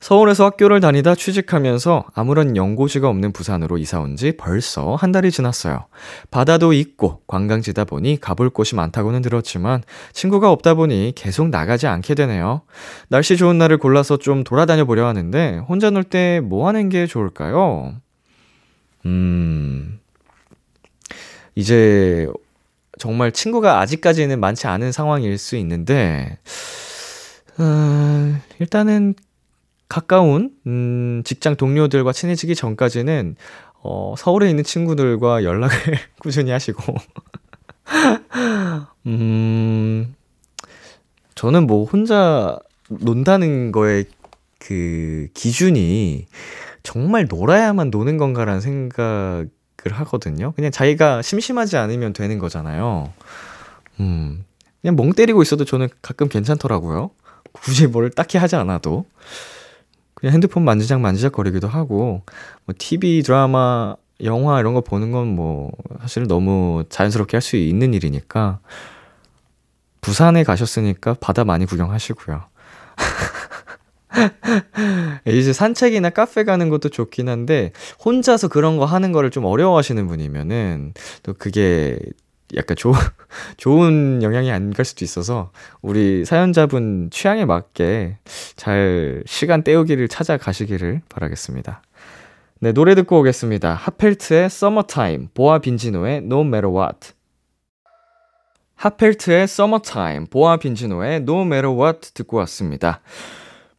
[0.00, 5.86] 서울에서 학교를 다니다 취직하면서 아무런 연고지가 없는 부산으로 이사 온 지 벌써 한 달이 지났어요.
[6.30, 9.82] 바다도 있고 관광지다 보니 가볼 곳이 많다고는 들었지만
[10.12, 12.62] 친구가 없다 보니 계속 나가지 않게 되네요.
[13.08, 17.94] 날씨 좋은 날을 골라서 좀 돌아다녀 보려 하는데 혼자 놀 때 뭐 하는 게 좋을까요?
[19.06, 20.00] 음,
[21.54, 22.26] 이제
[22.98, 26.38] 정말 친구가 아직까지는 많지 않은 상황일 수 있는데,
[27.58, 29.14] 어, 일단은
[29.90, 33.34] 가까운, 음, 직장 동료들과 친해지기 전까지는,
[33.82, 35.76] 어, 서울에 있는 친구들과 연락을
[36.22, 36.94] 꾸준히 하시고,
[39.06, 40.14] 음,
[41.34, 42.56] 저는 뭐 혼자
[42.88, 44.04] 논다는 거에
[44.60, 46.26] 그 기준이
[46.84, 49.46] 정말 놀아야만 노는 건가라는 생각
[49.84, 50.52] 하거든요.
[50.52, 53.12] 그냥 자기가 심심하지 않으면 되는 거잖아요.
[53.98, 54.44] 음,
[54.82, 57.10] 그냥 멍 때리고 있어도 저는 가끔 괜찮더라고요.
[57.50, 59.06] 굳이 뭘 딱히 하지 않아도.
[60.20, 62.22] 그냥 핸드폰 만지작 만지작 거리기도 하고,
[62.66, 63.94] 뭐, TV, 드라마,
[64.24, 68.60] 영화 이런 거 보는 건 뭐, 사실 너무 자연스럽게 할 수 있는 일이니까,
[70.02, 72.42] 부산에 가셨으니까 바다 많이 구경하시고요.
[75.26, 77.72] 이제 산책이나 카페 가는 것도 좋긴 한데
[78.04, 81.98] 혼자서 그런 거 하는 거를 좀 어려워하시는 분이면은 또 그게
[82.56, 82.92] 약간 좋,
[83.56, 85.50] 좋은 영향이 안 갈 수도 있어서
[85.82, 88.18] 우리 사연자분 취향에 맞게
[88.56, 91.82] 잘 시간 때우기를 찾아가시기를 바라겠습니다.
[92.60, 93.72] 네, 노래 듣고 오겠습니다.
[93.74, 97.12] 하펠트의 Summertime, 보아 빈지노의 No Matter What.
[98.76, 103.00] 하펠트의 Summertime, 보아 빈지노의 No Matter What 듣고 왔습니다.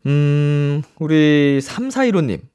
[0.06, 2.51] 음, 우리 3415님.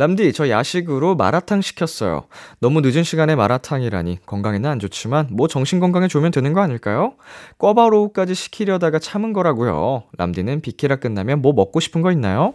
[0.00, 2.24] 람디, 저 야식으로 마라탕 시켰어요.
[2.58, 7.16] 너무 늦은 시간에 마라탕이라니 건강에는 안 좋지만 뭐 정신 건강에 좋으면 되는 거 아닐까요?
[7.58, 10.04] 꿔바로우까지 시키려다가 참은 거라고요.
[10.16, 12.54] 람디는 비키라 끝나면 뭐 먹고 싶은 거 있나요?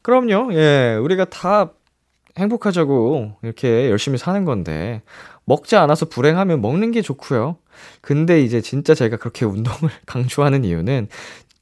[0.00, 0.54] 그럼요.
[0.54, 1.72] 예, 우리가 다
[2.38, 5.02] 행복하자고 이렇게 열심히 사는 건데
[5.44, 7.56] 먹지 않아서 불행하면 먹는 게 좋고요.
[8.00, 11.08] 근데 이제 진짜 제가 그렇게 운동을 강조하는 이유는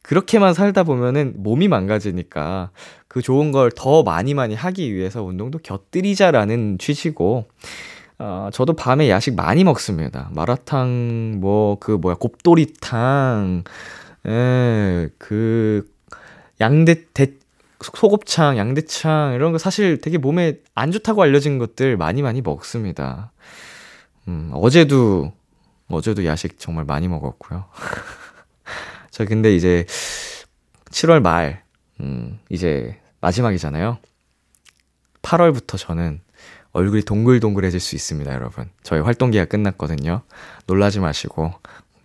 [0.03, 2.70] 그렇게만 살다 보면은 몸이 망가지니까
[3.09, 7.46] 그 좋은 걸 더 많이 많이 하기 위해서 운동도 곁들이자라는 취지고,
[8.18, 10.30] 어, 저도 밤에 야식 많이 먹습니다.
[10.32, 13.64] 마라탕, 뭐, 그, 뭐야, 곱돌이탕,
[14.26, 15.90] 예, 그,
[16.61, 17.32] 양대, 대,
[17.82, 23.32] 소곱창, 양대창, 이런 거 사실 되게 몸에 안 좋다고 알려진 것들 많이 많이 먹습니다.
[24.28, 25.32] 음, 어제도,
[25.88, 27.64] 어제도 야식 정말 많이 먹었고요.
[29.21, 29.85] 저 근데 이제
[30.93, 31.62] 7월 말,
[32.01, 33.99] 음, 이제 마지막이잖아요.
[35.21, 36.23] 8월부터 저는
[36.73, 38.71] 얼굴이 동글동글해질 수 있습니다, 여러분.
[38.83, 40.23] 저희 활동기가 끝났거든요.
[40.66, 41.53] 놀라지 마시고,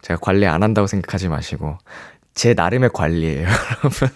[0.01, 1.78] 제가 관리 안 한다고 생각하지 마시고,
[2.34, 3.47] 제 나름의 관리예요,
[3.82, 4.09] 여러분.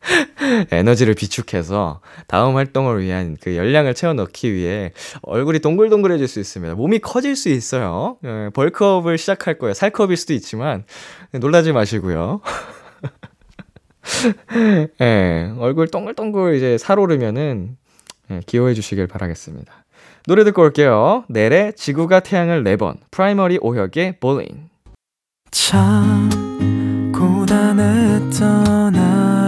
[0.70, 4.92] 에너지를 비축해서 다음 활동을 위한 그 열량을 채워 넣기 위해
[5.22, 6.74] 얼굴이 동글동글해질 수 있습니다.
[6.74, 8.16] 몸이 커질 수 있어요.
[8.24, 9.74] 예, bulk up을 시작할 거예요.
[9.74, 10.84] 살크업일 수도 있지만
[11.32, 12.40] 놀라지 마시고요.
[15.00, 17.76] 예, 얼굴 동글동글 이제 살오르면은
[18.30, 19.72] 예, 귀여워해 주시길 바라겠습니다.
[20.26, 21.24] 노래 듣고 올게요.
[21.28, 24.68] 넬의 지구가 태양을 4번, 프라이머리 오혁의 Bawling.
[25.50, 26.28] 참
[27.12, 29.17] 고단했던 하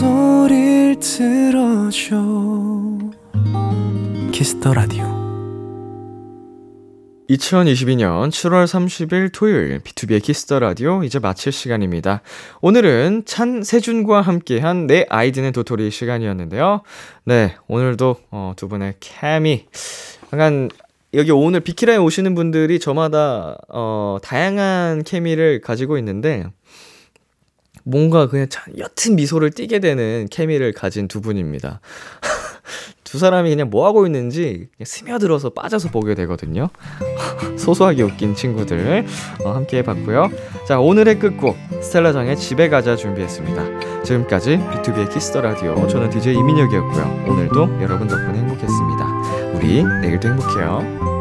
[0.00, 2.16] 목소리를 들어 들어줘
[4.32, 5.04] Kiss the Radio
[7.28, 12.22] 2022년 7월 30일 토요일 B2B의 키스터 라디오 이제 마칠 시간입니다.
[12.62, 16.80] 오늘은 찬세준과 함께한 내 아이디는 도토리 시간이었는데요.
[17.24, 19.66] 네, 오늘도 어, 두 분의 케미
[20.32, 20.70] 약간
[21.12, 26.46] 여기 오늘 비키라에 오시는 분들이 저마다 어, 다양한 케미를 가지고 있는데
[27.84, 31.80] 뭔가 그냥 참 옅은 미소를 띠게 되는 케미를 가진 두 분입니다.
[33.04, 36.68] 두 사람이 그냥 뭐 하고 있는지 스며들어서 빠져서 보게 되거든요.
[37.58, 39.04] 소소하게 웃긴 친구들
[39.44, 40.30] 어, 함께 해봤고요.
[40.66, 44.02] 자 오늘의 끝곡 스텔라장의 집에 가자 준비했습니다.
[44.04, 47.24] 지금까지 B2B의 키스터 라디오 저는 DJ 이민혁이었고요.
[47.28, 49.50] 오늘도 여러분 덕분에 행복했습니다.
[49.54, 51.19] 우리 내일도 행복해요.